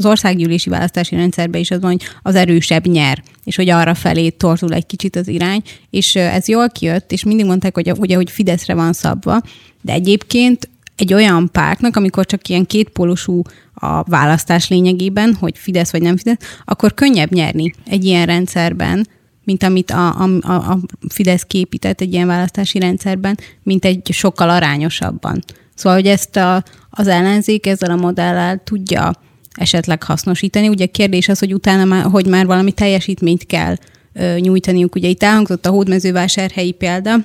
[0.00, 4.28] az országgyűlési választási rendszerben is az van, hogy az erősebb nyer, és hogy arra felé
[4.28, 8.30] torzul egy kicsit az irány, és ez jól kijött, és mindig mondták, hogy ugye, hogy
[8.30, 9.40] Fideszre van szabva,
[9.82, 13.42] de egyébként egy olyan pártnak, amikor csak ilyen kétpólusú
[13.74, 19.06] a választás lényegében, hogy Fidesz vagy nem Fidesz, akkor könnyebb nyerni egy ilyen rendszerben,
[19.44, 25.42] mint amit a, a, a Fidesz képített egy ilyen választási rendszerben, mint egy sokkal arányosabban.
[25.74, 29.12] Szóval, hogy ezt a, az ellenzék ezzel a modellel tudja
[29.54, 30.68] esetleg hasznosítani.
[30.68, 33.76] Ugye a kérdés az, hogy utána már, hogy már valami teljesítményt kell
[34.12, 34.94] ö, nyújtaniuk.
[34.94, 37.16] Ugye itt elhangzott a hódmezővásárhelyi példa,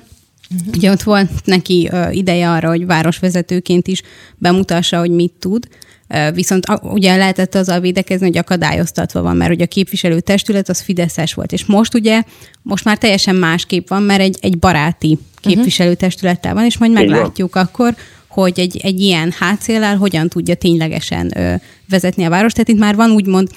[0.50, 0.74] Uh-huh.
[0.76, 4.02] Ugye ott volt neki ö, ideje arra, hogy városvezetőként is
[4.36, 5.68] bemutassa, hogy mit tud,
[6.08, 10.80] ö, viszont a, ugye lehetett azzal védekezni, hogy akadályoztatva van, mert ugye a képviselőtestület az
[10.80, 12.22] Fideszes volt, és most ugye,
[12.62, 15.52] most már teljesen másképp van, mert egy, egy baráti uh-huh.
[15.52, 17.94] képviselőtestülettel van, és majd meglátjuk akkor,
[18.42, 21.54] hogy egy, egy ilyen hátszéllel hogyan tudja ténylegesen ö,
[21.88, 22.52] vezetni a város.
[22.52, 23.48] Tehát itt már van úgymond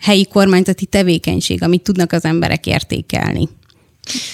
[0.00, 3.48] helyi kormányzati tevékenység, amit tudnak az emberek értékelni.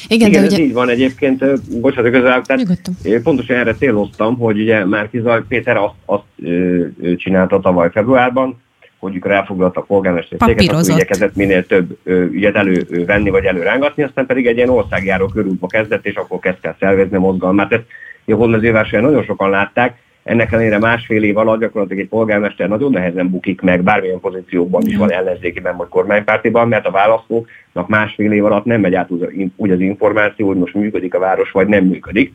[0.09, 0.63] Igen, Igen de ez ugye...
[0.63, 1.45] így van egyébként,
[1.81, 3.23] bocsánat, közel, tehát Nyugodtan.
[3.23, 8.61] pontosan erre céloztam, hogy ugye Márkizaj Péter azt, azt ö, csinálta tavaly februárban,
[9.01, 14.27] hogy amikor elfoglalta a polgármester széket, akkor igyekezett minél több ügyet elővenni vagy előrángatni, aztán
[14.27, 17.73] pedig egy ilyen országjáró körútba kezdett, és akkor kezd el szervezni a mozgalmát.
[17.73, 17.85] Ezt
[18.27, 23.31] a honmezővásárhelyen nagyon sokan látták, ennek ellenére másfél év alatt gyakorlatilag egy polgármester nagyon nehezen
[23.31, 28.65] bukik meg, bármilyen pozícióban is van ellenzékiben vagy kormánypártiban, mert a választóknak másfél év alatt
[28.65, 29.11] nem megy át
[29.57, 32.33] úgy az információ, hogy most működik a város, vagy nem működik.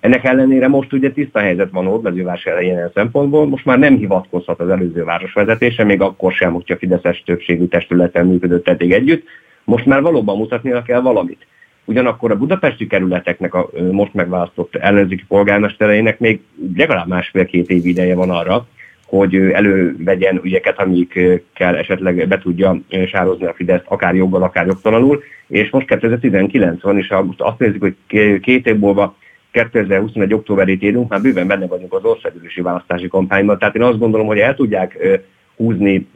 [0.00, 4.60] Ennek ellenére most ugye tiszta helyzet van ott mezővásárhelyen ilyen szempontból, most már nem hivatkozhat
[4.60, 9.26] az előző városvezetése, még akkor sem, hogyha Fideszes többségű testületen működött eddig együtt.
[9.64, 11.46] Most már valóban mutatnia kell valamit.
[11.84, 16.40] Ugyanakkor a budapesti kerületeknek a most megválasztott ellenzéki polgármestereinek még
[16.76, 18.66] legalább másfél-két év ideje van arra,
[19.06, 25.22] hogy elővegyen ügyeket, amikkel esetleg be tudja sározni a Fidesz, akár joggal, akár jogtalanul.
[25.48, 27.96] És most 2019 van, és most azt nézzük, hogy
[28.40, 29.16] két év múlva
[29.50, 30.34] 2021.
[30.34, 33.58] októberét írunk, már bőven benne vagyunk az országgyűlési választási kampányban.
[33.58, 35.20] Tehát én azt gondolom, hogy el tudják
[35.56, 36.08] húzni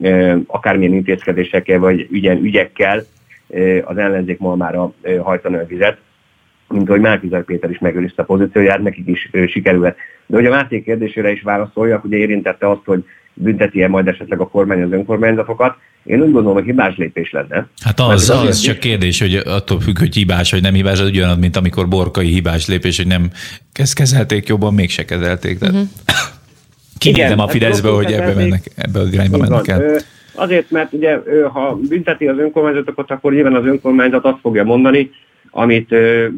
[0.46, 3.02] akármilyen intézkedésekkel vagy ügyen, ügyekkel
[3.84, 4.92] az ellenzék malmára
[5.22, 5.98] hajtani a vizet,
[6.68, 9.96] mint ahogy Márkizaj Péter is megőrizte a pozícióját, nekik is sikerült.
[10.26, 14.48] De hogy a Máté kérdésére is válaszoljak, ugye érintette azt, hogy bünteti-e majd esetleg a
[14.48, 15.76] kormány az önkormányzatokat.
[16.04, 17.66] Én úgy gondolom, hogy hibás lépés lenne.
[17.82, 21.08] Hát az, az, az csak kérdés, hogy attól függ, hogy hibás vagy nem hibás, az
[21.08, 23.30] ugyanaz, mint amikor borkai hibás lépés, hogy nem
[23.94, 25.58] kezelték jobban, mégse kezelték.
[25.58, 25.88] Tehát uh-huh.
[26.98, 30.00] kinézem a Fideszbe, hogy ebbe, mennek, ebbe az irányba mennek el.
[30.34, 31.18] Azért, mert ugye
[31.52, 35.10] ha bünteti az önkormányzatokat, akkor nyilván az önkormányzat azt fogja mondani,
[35.50, 35.94] amit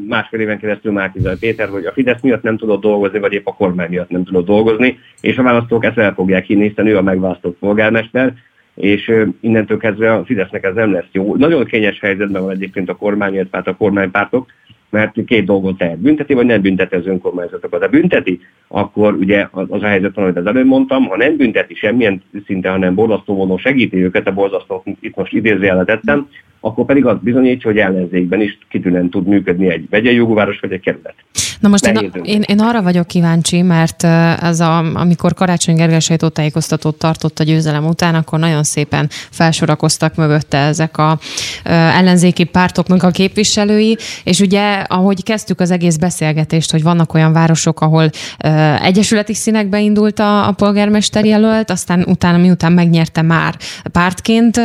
[0.09, 3.55] másfél éven keresztül Márkizaj Péter, hogy a Fidesz miatt nem tudott dolgozni, vagy épp a
[3.55, 7.03] kormány miatt nem tudott dolgozni, és a választók ezt el fogják hinni, hiszen ő a
[7.03, 8.35] megválasztott polgármester,
[8.77, 11.37] és innentől kezdve a Fidesznek ez nem lesz jó.
[11.37, 14.47] Nagyon kényes helyzetben van egyébként a kormány, illetve hát a kormánypártok,
[14.91, 15.99] mert két dolgot tehet.
[15.99, 17.81] Bünteti, vagy nem bünteti az önkormányzatokat.
[17.83, 21.75] Ha bünteti, akkor ugye az a helyzet van, amit az előbb mondtam, ha nem bünteti
[21.75, 26.29] semmilyen szinten, hanem borzasztó vonó segíti őket, a borzasztó itt most idézőjelet tettem,
[26.67, 30.81] akkor pedig az bizonyítja, hogy ellenzékben is kitűnően tud működni egy vegyei jogváros vagy egy
[30.81, 31.15] kerület.
[31.61, 34.05] Na most én, én, én arra vagyok kíváncsi, mert
[34.43, 40.59] ez a, amikor Karácsony Gergely sajtótájékoztatót tartott a győzelem után, akkor nagyon szépen felsorakoztak mögötte
[40.59, 41.19] ezek a
[41.63, 47.81] ellenzéki pártoknak a képviselői, és ugye, ahogy kezdtük az egész beszélgetést, hogy vannak olyan városok,
[47.81, 48.11] ahol
[48.83, 53.55] egyesületi színekbe indult a, a polgármester jelölt, aztán utána, miután megnyerte már
[53.93, 54.61] pártként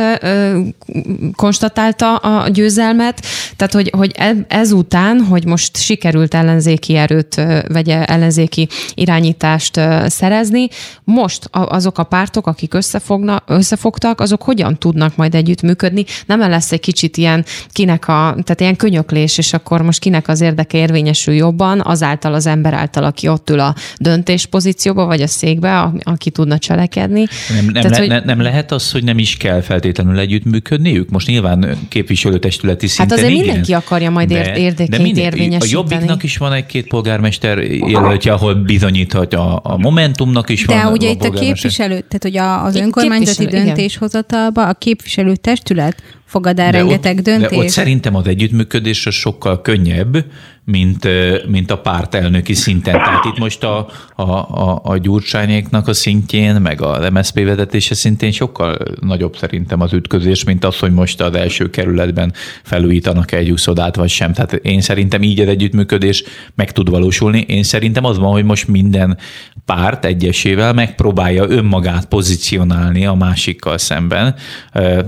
[1.92, 3.26] konstatálta a győzelmet,
[3.56, 10.68] tehát hogy, hogy e, ezután, hogy most sikerült ellenzék ellenzéki erőt, vagy ellenzéki irányítást szerezni.
[11.04, 16.04] Most azok a pártok, akik összefognak, összefogtak, azok hogyan tudnak majd együttműködni?
[16.26, 20.40] Nem lesz egy kicsit ilyen kinek a, tehát ilyen könyöklés, és akkor most kinek az
[20.40, 25.92] érdeke érvényesül jobban, azáltal az ember által, aki ott ül a döntéspozícióba, vagy a székbe,
[26.02, 27.26] aki tudna cselekedni.
[27.54, 28.24] Nem, nem, tehát, le, hogy...
[28.24, 31.10] nem lehet az, hogy nem is kell feltétlenül együttműködniük?
[31.10, 35.72] Most nyilván képviselőtestületi szinten Hát azért igen, mindenki akarja majd de, érdekét de minden, érvényesíteni.
[35.72, 40.92] A Jobbiknak is van egy két polgármester jelöltje, ahol bizonyíthatja a Momentumnak is De van.
[40.92, 46.78] ugye itt a képviselő, tehát hogy az önkormányzati döntéshozatalba a képviselő testület fogad el de
[46.78, 47.50] rengeteg ott, döntést.
[47.50, 50.24] De ott szerintem az együttműködés az sokkal könnyebb,
[50.64, 51.08] mint,
[51.46, 52.94] mint a pártelnöki szinten.
[52.94, 58.32] Tehát itt most a, a, a, a gyurcsányéknak a szintjén, meg a MSZP vezetése szintén
[58.32, 63.96] sokkal nagyobb szerintem az ütközés, mint az, hogy most az első kerületben felújítanak egy úszodát,
[63.96, 64.32] vagy sem.
[64.32, 67.44] Tehát én szerintem így az együttműködés meg tud valósulni.
[67.48, 69.18] Én szerintem az van, hogy most minden
[69.64, 74.34] párt egyesével megpróbálja önmagát pozícionálni a másikkal szemben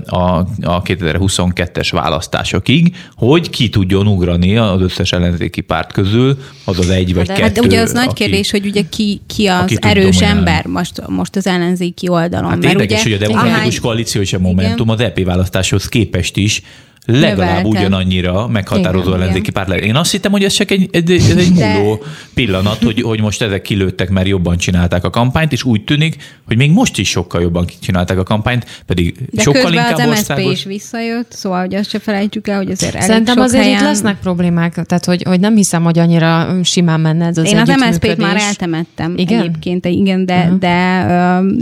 [0.05, 0.83] a, a
[1.19, 7.27] 2022-es választásokig, hogy ki tudjon ugrani az összes ellenzéki párt közül, az az egy vagy
[7.27, 7.43] de, kettő.
[7.43, 11.47] Hát ugye az nagy kérdés, hogy ugye ki, ki az erős ember most, most az
[11.47, 12.51] ellenzéki oldalon.
[12.51, 14.89] Hát érdekes, ugye, hogy a demokratikus koalíció és a Momentum igen.
[14.89, 16.63] az EP választáshoz képest is
[17.07, 19.85] legalább ugyanannyira meghatározó igen, ellenzéki párt lehet.
[19.85, 21.79] Én azt hittem, hogy ez csak egy, egy, ez egy De...
[21.79, 22.03] múló
[22.35, 26.57] pillanat, hogy, hogy most ezek kilőttek, mert jobban csinálták a kampányt, és úgy tűnik, hogy
[26.57, 30.45] még most is sokkal jobban csinálták a kampányt, pedig De sokkal inkább az országos.
[30.45, 33.63] MSZP is visszajött, szóval hogy azt se felejtjük el, hogy azért elég Szerintem sok azért
[33.63, 33.79] helyen...
[33.79, 37.59] itt lesznek problémák, tehát hogy, hogy nem hiszem, hogy annyira simán menne ez az Én
[37.59, 39.41] az MSZP-t már eltemettem igen?
[39.41, 40.59] egyébként, igen, de, uh-huh.
[40.59, 41.05] de,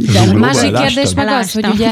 [0.07, 1.89] de, de a másik kérdés meg az, hogy ugye,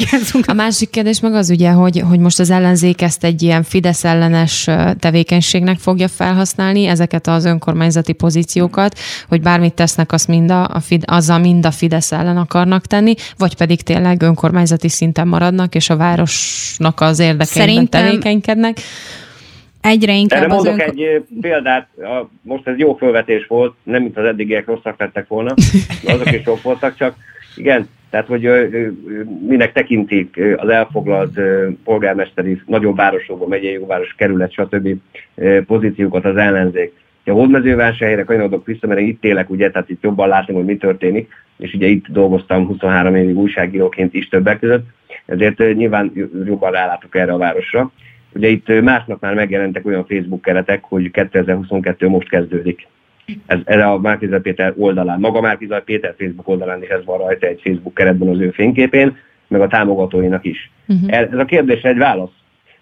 [0.47, 4.05] a másik kérdés meg az ugye, hogy, hogy most az ellenzék ezt egy ilyen Fidesz
[4.05, 8.99] ellenes tevékenységnek fogja felhasználni ezeket az önkormányzati pozíciókat,
[9.29, 13.15] hogy bármit tesznek, azt mind a, a Fide, azzal mind a Fidesz ellen akarnak tenni,
[13.39, 18.03] vagy pedig tényleg önkormányzati szinten maradnak, és a városnak az érdekeiben Szerintem...
[18.03, 18.77] tevékenykednek.
[19.81, 20.81] Egyre inkább Erre mondok önk...
[20.81, 21.89] egy példát,
[22.43, 25.55] most ez jó felvetés volt, nem mint az eddigiek rosszak lettek volna,
[26.05, 27.15] azok is jók voltak, csak
[27.57, 28.51] igen, tehát, hogy
[29.47, 31.41] minek tekintik az elfoglalt
[31.85, 34.89] polgármesteri nagyobb városokban, megyei jogváros, kerület, stb.
[35.67, 36.93] pozíciókat az ellenzék.
[37.25, 40.77] Ha hódmezővásárhelyre kanyarodok vissza, mert én itt élek, ugye, tehát itt jobban látom, hogy mi
[40.77, 44.87] történik, és ugye itt dolgoztam 23 évig újságíróként is többek között,
[45.27, 46.13] ezért nyilván
[46.45, 47.93] jobban rálátok erre a városra.
[48.33, 52.87] Ugye itt másnap már megjelentek olyan Facebook keretek, hogy 2022 most kezdődik.
[53.47, 55.21] Ez, ez a Márkizaj Péter oldalán.
[55.21, 59.17] Maga Márkizaj Péter Facebook oldalán is ez van rajta egy Facebook keretben az ő fényképén,
[59.49, 60.71] meg a támogatóinak is.
[60.89, 61.19] Uh-huh.
[61.19, 62.31] Ez a kérdés egy válasz.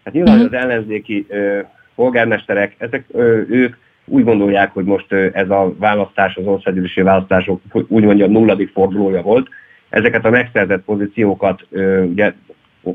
[0.04, 0.52] Hát nyilván uh-huh.
[0.52, 1.58] az ellenzéki ö,
[1.94, 7.61] polgármesterek, ezek ö, ők úgy gondolják, hogy most ö, ez a választás, az országgyűlési választások
[7.88, 9.48] úgy mondja nulladik fordulója volt.
[9.88, 12.32] Ezeket a megszerzett pozíciókat, ö, ugye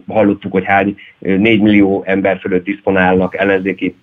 [0.07, 3.95] hallottuk, hogy hány 4 millió ember fölött diszponálnak ellenzéki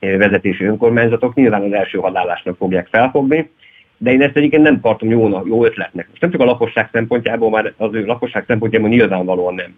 [0.00, 3.50] vezetési önkormányzatok nyilván az első hadállásnak fogják felfogni,
[3.96, 6.06] de én ezt egyébként nem tartom jó, jó ötletnek.
[6.08, 9.76] Most nem csak a lakosság szempontjából, már az ő lakosság szempontjából nyilvánvalóan nem.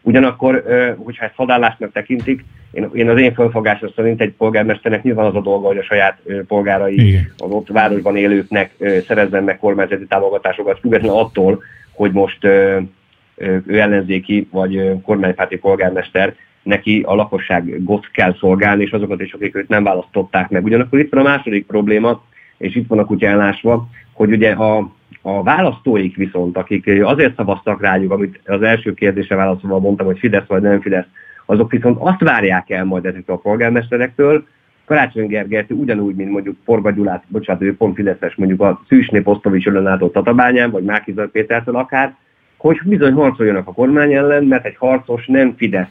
[0.00, 0.64] Ugyanakkor,
[1.04, 5.40] hogyha ezt hadállásnak tekintik, én, én az én felfogásom szerint egy polgármesternek nyilván az a
[5.40, 7.32] dolga, hogy a saját polgárai, Igen.
[7.38, 8.74] az ott városban élőknek
[9.06, 17.14] szerezzen meg kormányzati támogatásokat, függetlenül attól, hogy most ő ellenzéki vagy kormánypárti polgármester, neki a
[17.14, 20.64] lakosságot kell szolgálni, és azokat is, akik őt nem választották meg.
[20.64, 22.22] Ugyanakkor itt van a második probléma,
[22.58, 24.90] és itt van a kutya ellásva, hogy ugye a,
[25.22, 30.46] a választóik viszont, akik azért szavaztak rájuk, amit az első kérdése válaszolva mondtam, hogy Fidesz
[30.46, 31.06] vagy nem Fidesz,
[31.46, 34.44] azok viszont azt várják el majd ezektől a polgármesterektől,
[34.84, 39.68] Karácsony Gergely ugyanúgy, mint mondjuk Forga Gyulát, bocsánat, ő pont Fideszes, mondjuk a Szűsné Posztovics
[39.68, 42.14] ától Tatabányán, vagy Mákizar Pétertől akár,
[42.56, 45.88] hogy bizony harcoljanak a kormány ellen, mert egy harcos nem Fidesz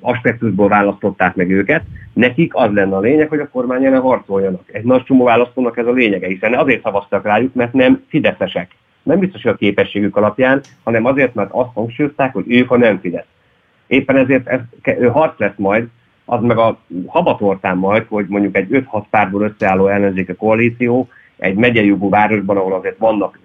[0.00, 4.62] aspektusból választották meg őket, nekik az lenne a lényeg, hogy a kormány ellen harcoljanak.
[4.72, 8.70] Egy nagy csomó választónak ez a lényege, hiszen azért szavaztak rájuk, mert nem fideszesek.
[9.02, 12.98] Nem biztos, hogy a képességük alapján, hanem azért, mert azt hangsúlyozták, hogy ők a nem
[13.00, 13.26] Fidesz.
[13.86, 14.60] Éppen ezért ez
[15.12, 15.86] harc lesz majd,
[16.24, 21.94] az meg a habatortán majd, hogy mondjuk egy 5-6 párból összeálló ellenzéke koalíció egy megyei
[21.98, 23.38] városban, ahol azért vannak,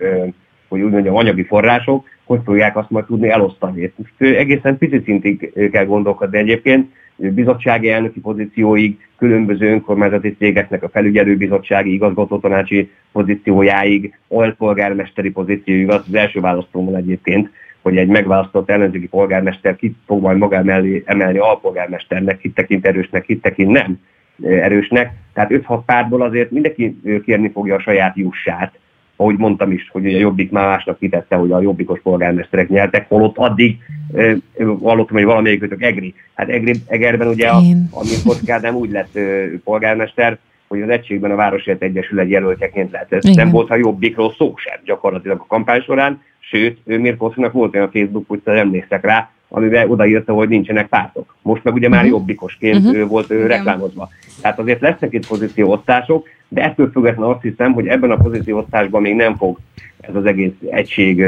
[0.68, 3.94] hogy úgy mondjam, anyagi források, hogy fogják azt majd tudni elosztani.
[3.96, 11.94] Most egészen pici szintig kell gondolkodni egyébként, bizottsági elnöki pozícióig, különböző önkormányzati cégeknek a felügyelőbizottsági
[11.94, 17.50] igazgatótanácsi pozíciójáig, alpolgármesteri pozícióig, az az első választómon egyébként,
[17.82, 23.26] hogy egy megválasztott ellenzéki polgármester kit fog majd maga mellé emelni alpolgármesternek, kit tekint erősnek,
[23.26, 24.00] kit tekint nem
[24.44, 25.14] erősnek.
[25.34, 28.80] Tehát 5-6 pártból azért mindenki kérni fogja a saját jussát,
[29.16, 33.38] ahogy mondtam is, hogy a Jobbik már másnak kitette, hogy a jobbikos polgármesterek nyertek, holott
[33.38, 33.78] addig
[34.16, 36.14] e, hallottam, hogy valamelyikőtök Egri.
[36.34, 39.20] Hát Egri, Egerben ugye, a, amikor nem úgy lett
[39.64, 43.14] polgármester, hogy az egységben a Városért Egyesület jelöltjeként lett.
[43.14, 47.92] Ez nem volt a jobbikról szó sem gyakorlatilag a kampány során, sőt, Mirkósznak volt olyan
[47.92, 51.36] Facebook, hogy emlékszek rá, amiben odaírta, hogy nincsenek pártok.
[51.42, 52.18] Most meg ugye már uh-huh.
[52.18, 53.10] jobbikosként uh-huh.
[53.10, 54.10] volt ő reklámozva.
[54.42, 59.16] Tehát azért lesznek itt pozícióosztások, de ettől függetlenül azt hiszem, hogy ebben a pozícióosztásban még
[59.16, 59.58] nem fog
[60.02, 61.24] ez az egész egység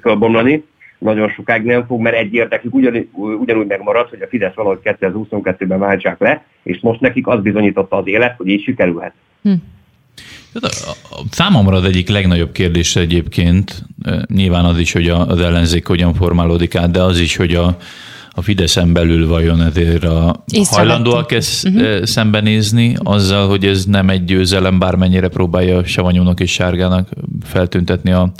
[0.00, 0.64] fölbomlani.
[0.98, 6.18] Nagyon sokáig nem fog, mert egyértelmű ugyanúgy, ugyanúgy megmarad, hogy a Fidesz valahogy 2022-ben váltsák
[6.18, 9.12] le, és most nekik az bizonyította az élet, hogy így sikerülhet.
[9.42, 9.52] Hm.
[11.30, 13.84] Számomra az egyik legnagyobb kérdés egyébként,
[14.34, 17.76] nyilván az is, hogy az ellenzék hogyan formálódik át, de az is, hogy a,
[18.30, 22.04] a Fideszen belül vajon ezért a hajlandóak ezt uh-huh.
[22.04, 27.08] szembenézni azzal, hogy ez nem egy győzelem, bármennyire próbálja Savanyúnak és Sárgának
[27.44, 28.32] feltüntetni a,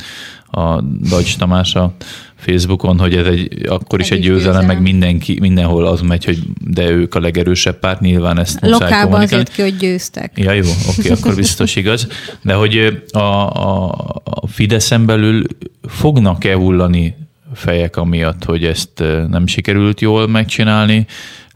[0.51, 1.93] a Dajcs Tamás a
[2.39, 6.39] Facebookon, hogy ez egy, akkor is egy, egy győzelem, meg mindenki, mindenhol az megy, hogy
[6.65, 10.33] de ők a legerősebb párt, nyilván ezt muszáj Lokálban azért ki, hogy győztek.
[10.35, 12.07] Ja, jó, oké, akkor biztos igaz.
[12.43, 13.89] De hogy a, a,
[14.25, 15.43] a Fideszen belül
[15.89, 17.17] fognak-e hullani
[17.55, 21.07] fejek amiatt, hogy ezt nem sikerült jól megcsinálni,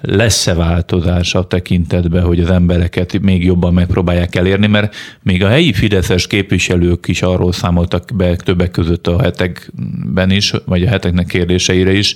[0.03, 5.73] lesz-e változás a tekintetben, hogy az embereket még jobban megpróbálják elérni, mert még a helyi
[5.73, 11.93] fideszes képviselők is arról számoltak be többek között a hetekben is, vagy a heteknek kérdéseire
[11.93, 12.15] is,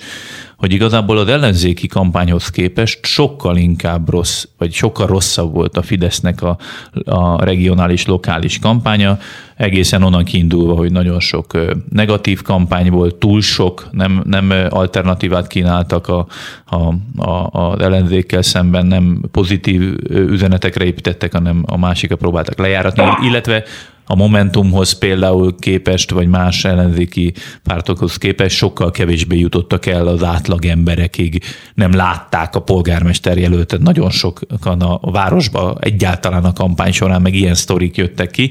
[0.57, 6.43] hogy igazából az ellenzéki kampányhoz képest sokkal inkább rossz, vagy sokkal rosszabb volt a Fidesznek
[6.43, 6.59] a,
[7.05, 9.19] a regionális, lokális kampánya,
[9.57, 11.59] egészen onnan kiindulva, hogy nagyon sok
[11.91, 16.27] negatív kampány volt, túl sok, nem, nem alternatívát kínáltak a,
[16.65, 23.65] a, a, az ellenzékkel szemben, nem pozitív üzenetekre építettek, hanem a másikra próbáltak lejáratni, illetve
[24.09, 27.33] a Momentumhoz például képest, vagy más ellenzéki
[27.65, 31.43] pártokhoz képest sokkal kevésbé jutottak el az átlag emberekig,
[31.75, 33.81] nem látták a polgármester jelöltet.
[33.81, 38.51] Nagyon sokan a városba egyáltalán a kampány során meg ilyen sztorik jöttek ki,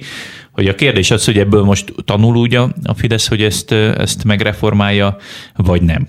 [0.51, 5.17] hogy a kérdés az, hogy ebből most tanul úgy a Fidesz, hogy ezt, ezt megreformálja,
[5.55, 6.07] vagy nem.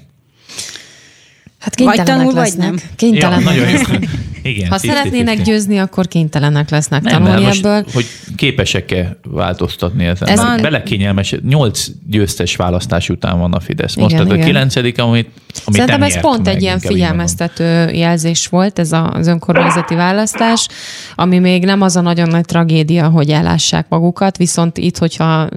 [1.67, 2.69] Hát kénytelenek vagy tanul, lesznek.
[2.69, 2.91] Vagy nem.
[2.97, 4.09] Kénytelenek ja, lesznek.
[4.43, 7.85] Igen, ha szeretnének győzni, akkor kénytelenek lesznek nem, tanulni most, ebből.
[7.93, 10.29] Hogy képesek-e változtatni ezen?
[10.29, 10.61] Ez van...
[10.61, 13.95] Belekényelmes, nyolc győztes választás után van a Fidesz.
[13.95, 15.29] Most igen, a kilencedik, amit,
[15.65, 20.69] amit Szerintem ez pont meg, egy ilyen figyelmeztető jelzés volt, ez az önkormányzati választás,
[21.15, 25.49] ami még nem az a nagyon nagy tragédia, hogy elássák magukat, viszont itt, hogyha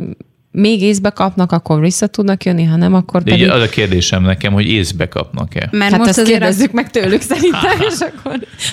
[0.51, 3.45] még észbe kapnak, akkor vissza tudnak jönni, ha nem, akkor pedig...
[3.45, 5.67] De az a kérdésem nekem, hogy észbe kapnak-e.
[5.71, 6.74] Mert hát most ezt kérdezzük az...
[6.74, 7.99] meg tőlük szerintem, és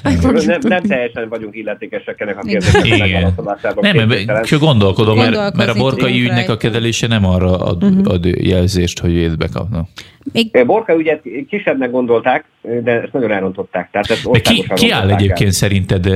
[0.04, 5.74] akkor nem, nem, teljesen vagyunk illetékesek ennek a kérdésnek Nem, csak gondolkodom, mert, mert a
[5.74, 8.12] borkai ügynek a kezelése nem arra ad, uh-huh.
[8.12, 9.88] ad jelzést, hogy észbe kapnak.
[10.32, 10.66] Még...
[10.66, 12.44] Borka ügyet kisebbnek gondolták,
[12.82, 13.90] de ezt nagyon elrontották.
[13.90, 15.50] Tehát ezt ki, ki áll egyébként el.
[15.50, 16.06] szerinted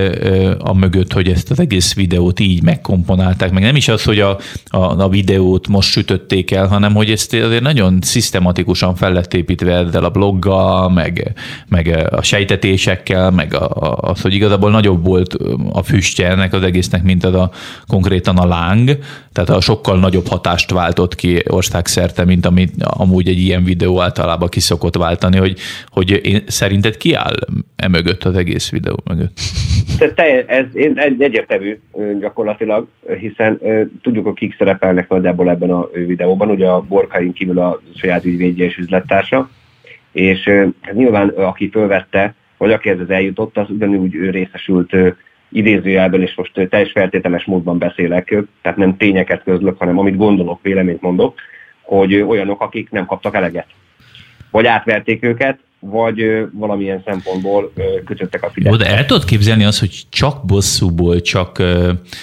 [0.59, 3.53] a mögött, hogy ezt az egész videót így megkomponálták?
[3.53, 7.35] Meg nem is az, hogy a, a, a videót most sütötték el, hanem hogy ezt
[7.35, 11.33] azért nagyon szisztematikusan fel lett építve ezzel a bloggal, meg,
[11.69, 15.37] meg a sejtetésekkel, meg a, a, az, hogy igazából nagyobb volt
[15.73, 17.51] a füstje ennek az egésznek, mint az a
[17.87, 18.99] konkrétan a láng,
[19.33, 24.48] tehát a sokkal nagyobb hatást váltott ki országszerte, mint amit amúgy egy ilyen videó általában
[24.48, 27.34] ki szokott váltani, hogy, hogy én, szerinted ki áll
[27.76, 29.38] e mögött az egész videó mögött?
[29.98, 30.11] Ez,
[30.46, 30.64] ez
[31.18, 31.80] egyértelmű
[32.20, 32.86] gyakorlatilag,
[33.18, 33.61] hiszen
[34.03, 38.64] tudjuk, hogy kik szerepelnek nagyjából ebben a videóban, ugye a Borkain kívül a saját ügyvédje
[38.64, 39.51] és üzlettársa,
[40.12, 40.48] és
[40.80, 44.92] hát nyilván aki fölvette, vagy aki ez eljutott, az ugyanúgy részesült
[45.48, 51.01] idézőjelben, és most teljes feltételes módban beszélek, tehát nem tényeket közlök, hanem amit gondolok, véleményt
[51.01, 51.38] mondok,
[51.82, 53.66] hogy olyanok, akik nem kaptak eleget.
[54.51, 57.72] Vagy átverték őket, vagy valamilyen szempontból
[58.05, 58.76] kötöttek a Fidesz.
[58.76, 61.62] De el tudod képzelni azt, hogy csak bosszúból, csak,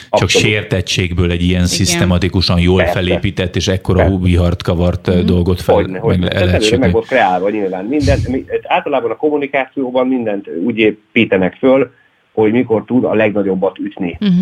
[0.09, 1.65] csak sértettségből egy ilyen Igen.
[1.65, 2.93] szisztematikusan jól Persze.
[2.93, 5.25] felépített és ekkora vihart kavart mm-hmm.
[5.25, 6.45] dolgot fel, hogyne, meg hogyne.
[6.45, 7.85] lehet meg volt kreálva nyilván.
[7.85, 8.19] Minden,
[8.63, 11.91] általában a kommunikációban mindent úgy építenek föl,
[12.33, 14.17] hogy mikor tud a legnagyobbat ütni.
[14.19, 14.35] Uh-huh.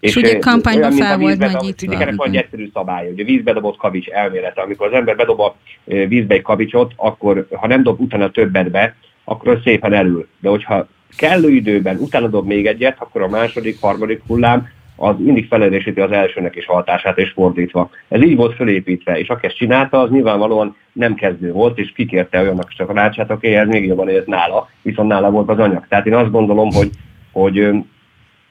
[0.00, 1.92] És, és ugye kampányban fel volt nagyítva.
[1.92, 4.60] Ennek van egy egyszerű szabály, hogy a vízbe dobott kavics elmélete.
[4.60, 8.94] Amikor az ember bedob a vízbe egy kavicsot, akkor ha nem dob utána többet be,
[9.24, 10.28] akkor az szépen elül.
[10.40, 15.46] De hogyha kellő időben utána dob még egyet, akkor a második, harmadik hullám az mindig
[15.46, 17.90] felerősíti az elsőnek is hatását, és fordítva.
[18.08, 22.40] Ez így volt fölépítve, és aki ezt csinálta, az nyilvánvalóan nem kezdő volt, és kikérte
[22.40, 25.86] olyannak is a tanácsát, aki ez még jobban élt nála, viszont nála volt az anyag.
[25.88, 26.90] Tehát én azt gondolom, hogy,
[27.32, 27.70] hogy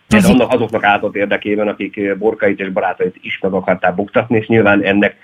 [0.07, 4.83] ez annak azoknak átott érdekében, akik borkait és barátait is meg akarták buktatni, és nyilván
[4.83, 5.15] ennek,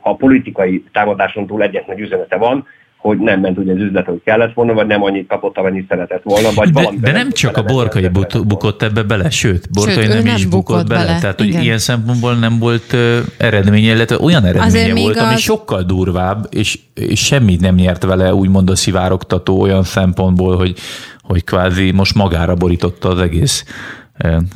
[0.00, 2.66] ha politikai támadáson túl egyetlen üzenete van,
[2.98, 6.22] hogy nem ment ugye az üzlet, hogy kellett volna, vagy nem annyit kapott, amennyit szeretett
[6.22, 6.48] volna.
[6.54, 8.08] Vagy de, de nem csak a Borkai
[8.46, 11.04] bukott ebbe bele, sőt, Borkai sőt, nem, nem is bukott bele.
[11.04, 11.18] bele.
[11.18, 11.62] Tehát, hogy Igen.
[11.62, 15.22] ilyen szempontból nem volt uh, eredménye, illetve olyan eredménye volt, az...
[15.22, 20.78] ami sokkal durvább, és, és semmit nem nyert vele, úgymond a szivárogtató olyan szempontból, hogy,
[21.22, 23.64] hogy kvázi most magára borította az egész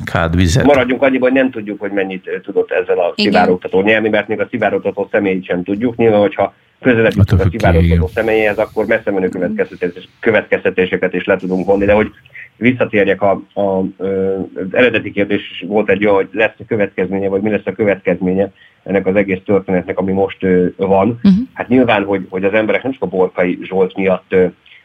[0.05, 0.65] kád vizet.
[0.65, 4.47] Maradjunk annyiban, hogy nem tudjuk, hogy mennyit tudott ezzel a szivárogtató nyelni, mert még a
[4.49, 5.95] szivárogtató személyt sem tudjuk.
[5.95, 11.85] Nyilván, hogyha közeledik a kiválóztató személyéhez, akkor messze menő következtetés, következtetéseket is le tudunk vonni,
[11.85, 12.11] de hogy
[12.55, 17.49] visszatérjek a, a, az eredeti kérdés volt egy olyan, hogy lesz a következménye, vagy mi
[17.49, 18.51] lesz a következménye
[18.83, 20.37] ennek az egész történetnek, ami most
[20.75, 21.07] van.
[21.07, 21.33] Uh-huh.
[21.53, 24.35] Hát nyilván, hogy, hogy az emberek nem csak a Borkai Zsolt miatt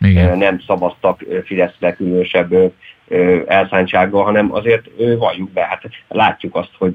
[0.00, 0.38] Igen.
[0.38, 2.72] nem szavaztak Fideszre különösebb
[3.46, 4.84] elszántsággal, hanem azért
[5.18, 6.94] valljuk be, hát látjuk azt, hogy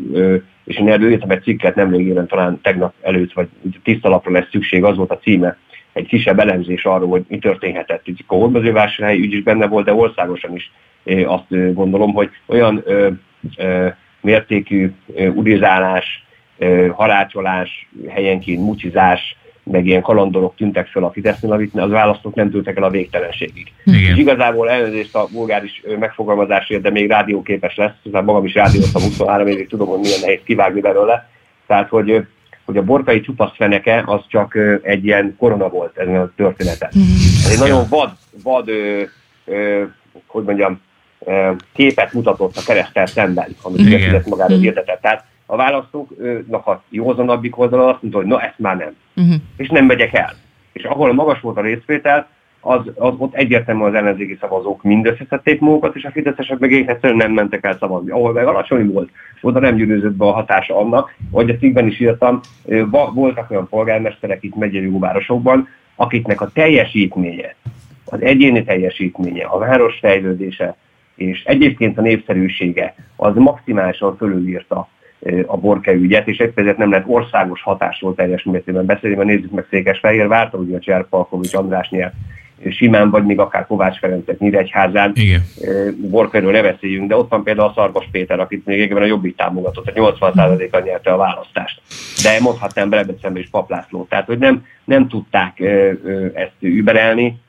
[0.63, 3.47] és én erről írtam egy cikket nemrégében, talán tegnap előtt, vagy
[3.83, 5.57] tiszta lapra lesz szükség, az volt a címe,
[5.93, 8.07] egy kisebb elemzés arról, hogy mi történhetett.
[8.07, 10.71] Itt a hódmezővásárhelyi ügy is benne volt, de országosan is
[11.25, 13.09] azt gondolom, hogy olyan ö,
[13.57, 13.87] ö,
[14.21, 16.25] mértékű ö, udizálás,
[16.91, 22.77] harácsolás, helyenként mucizás, meg ilyen kalandorok tűntek fel a Fidesznél, amit az választók nem tűntek
[22.77, 23.71] el a végtelenségig.
[23.83, 23.99] Igen.
[23.99, 29.47] És igazából elnézést a vulgáris megfogalmazásért, de még rádióképes lesz, tehát magam is rádióztam 23
[29.47, 31.29] évig, tudom, hogy milyen nehéz kivágni belőle.
[31.67, 32.25] Tehát, hogy
[32.65, 36.89] hogy a borkai csupasz feneke az csak egy ilyen korona volt ezen a történeten.
[37.43, 38.09] Ez egy nagyon vad,
[38.43, 39.01] vad ö,
[39.45, 39.83] ö,
[40.27, 40.81] hogy mondjam,
[41.73, 45.01] képet mutatott a keresztel szemben, amit magáról hirdetett.
[45.01, 48.95] Tehát a választóknak a józanabbik oldala azt mondta, hogy na ezt már nem.
[49.15, 49.41] Uh-huh.
[49.57, 50.33] És nem megyek el.
[50.71, 52.27] És ahol magas volt a részvétel,
[52.65, 57.17] az, az ott egyértelműen az ellenzéki szavazók mind összeszedték magukat, és a fideszesek meg egyszerűen
[57.17, 58.11] nem mentek el szavazni.
[58.11, 59.09] Ahol meg alacsony volt,
[59.41, 62.39] oda nem gyűrűzött be a hatása annak, hogy a cikkben is írtam,
[63.13, 67.55] voltak olyan polgármesterek itt megyei városokban, akiknek a teljesítménye,
[68.05, 70.75] az egyéni teljesítménye, a város fejlődése,
[71.15, 74.87] és egyébként a népszerűsége az maximálisan fölülírta
[75.45, 79.65] a borke ügyet, és ezért nem lehet országos hatásról teljes mértékben beszélni, mert nézzük meg
[79.69, 82.13] Székesfehérvárt, ugye a Cserpalkovics András nyert
[82.69, 85.11] simán, vagy még akár Kovács Ferencet Nyíregyházán.
[85.15, 85.41] Igen.
[86.09, 89.35] Borkairól ne beszéljünk, de ott van például a Szarvas Péter, akit még egyébként a Jobbik
[89.35, 91.81] támogatott, a 80%-a nyerte a választást.
[92.23, 94.05] De mondhatnám Berebecembe is Paplászló.
[94.09, 95.59] Tehát, hogy nem, nem tudták
[96.33, 97.41] ezt überelni,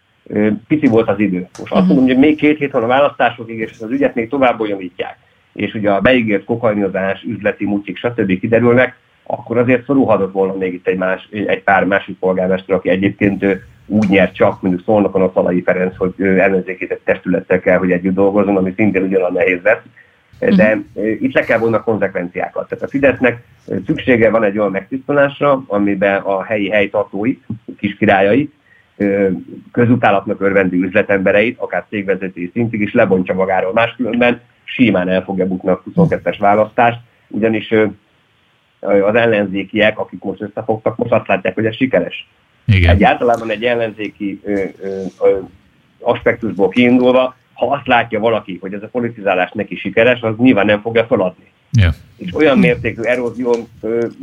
[0.69, 1.49] pici volt az idő.
[1.59, 4.59] Most azt mondom, hogy még két hét van a választásokig, és az ügyet még tovább
[4.59, 5.19] bonyolítják
[5.55, 8.39] és ugye a beígért kokainozás, üzleti mutyik, stb.
[8.39, 13.45] kiderülnek, akkor azért szorulhatott volna még itt egy, más, egy pár másik polgármester, aki egyébként
[13.87, 18.57] úgy nyert csak, mondjuk Szolnokon a Szalai Ferenc, hogy ellenzéki testülettel kell, hogy együtt dolgozzon,
[18.57, 19.83] ami szintén ugyanaz nehéz lesz.
[20.39, 21.23] De uh-huh.
[21.23, 22.69] itt le kell vonni a konzekvenciákat.
[22.69, 23.43] Tehát a Fidesznek
[23.87, 27.39] szüksége van egy olyan megtisztulásra, amiben a helyi helytartói,
[27.79, 28.53] kiskirályait,
[29.73, 33.73] közutálatnak örvendő üzletembereit, akár cégvezetői szintig is lebontja magáról.
[33.73, 34.41] Máskülönben
[34.75, 36.99] simán el fogja bukni a 22-es választást,
[37.29, 37.75] ugyanis
[38.81, 42.29] az ellenzékiek, akik most összefogtak, most azt látják, hogy ez sikeres.
[42.67, 42.95] Igen.
[42.95, 44.53] Egyáltalában egy ellenzéki ö,
[44.83, 45.39] ö, ö,
[46.01, 50.81] aspektusból kiindulva, ha azt látja valaki, hogy ez a politizálás neki sikeres, az nyilván nem
[50.81, 51.45] fogja feladni.
[51.73, 51.95] Yeah.
[52.17, 53.69] És olyan mértékű erózión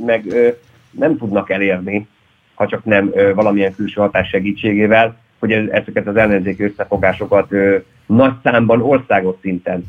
[0.06, 0.50] meg ö,
[0.92, 2.08] nem tudnak elérni,
[2.54, 7.50] ha csak nem ö, valamilyen külső hatás segítségével, hogy ezeket az ellenzéki összefogásokat
[8.06, 9.84] nagy számban országos szinten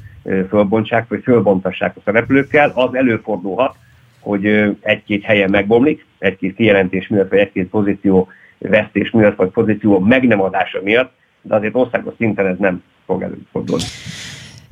[0.49, 3.77] fölbontsák, vagy fölbontassák a szereplőkkel, az előfordulhat,
[4.21, 4.47] hogy
[4.81, 8.29] egy-két helyen megbomlik, egy-két kijelentés miatt, vagy egy-két pozíció
[8.59, 13.23] vesztés miatt, vagy pozíció meg nem adása miatt, de azért országos szinten ez nem fog
[13.23, 13.85] előfordulni.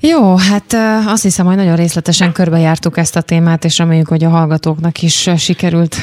[0.03, 0.77] Jó, hát
[1.07, 5.31] azt hiszem, hogy nagyon részletesen körbejártuk ezt a témát, és reméljük, hogy a hallgatóknak is
[5.37, 5.97] sikerült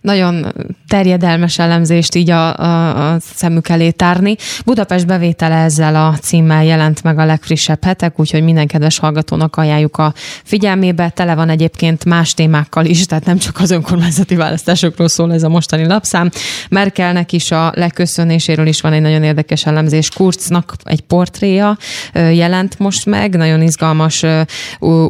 [0.00, 0.52] nagyon
[0.88, 4.36] terjedelmes elemzést így a, a, a szemük elé tárni.
[4.64, 9.96] Budapest bevétele ezzel a címmel jelent meg a legfrissebb hetek, úgyhogy minden kedves hallgatónak ajánljuk
[9.96, 10.12] a
[10.44, 11.08] figyelmébe.
[11.08, 15.48] Tele van egyébként más témákkal is, tehát nem csak az önkormányzati választásokról szól ez a
[15.48, 16.30] mostani lapszám.
[16.70, 20.08] Merkelnek is a leköszönéséről is van egy nagyon érdekes elemzés.
[20.08, 21.76] Kurznak egy portréja
[22.14, 24.24] jelent most meg, meg, nagyon izgalmas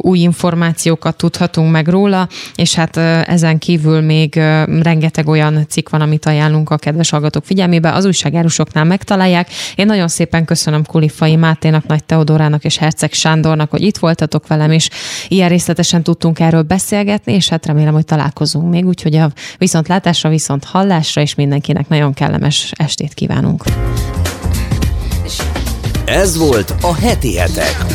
[0.01, 2.97] új információkat tudhatunk meg róla, és hát
[3.27, 4.35] ezen kívül még
[4.81, 9.49] rengeteg olyan cikk van, amit ajánlunk a kedves hallgatók figyelmébe, az újságárusoknál megtalálják.
[9.75, 14.71] Én nagyon szépen köszönöm Kulifai Máténak, Nagy Teodorának és Herceg Sándornak, hogy itt voltatok velem,
[14.71, 14.89] és
[15.27, 20.63] ilyen részletesen tudtunk erről beszélgetni, és hát remélem, hogy találkozunk még, úgyhogy a viszontlátásra, viszont
[20.63, 23.63] hallásra, és mindenkinek nagyon kellemes estét kívánunk.
[26.05, 27.85] Ez volt a heti hetek.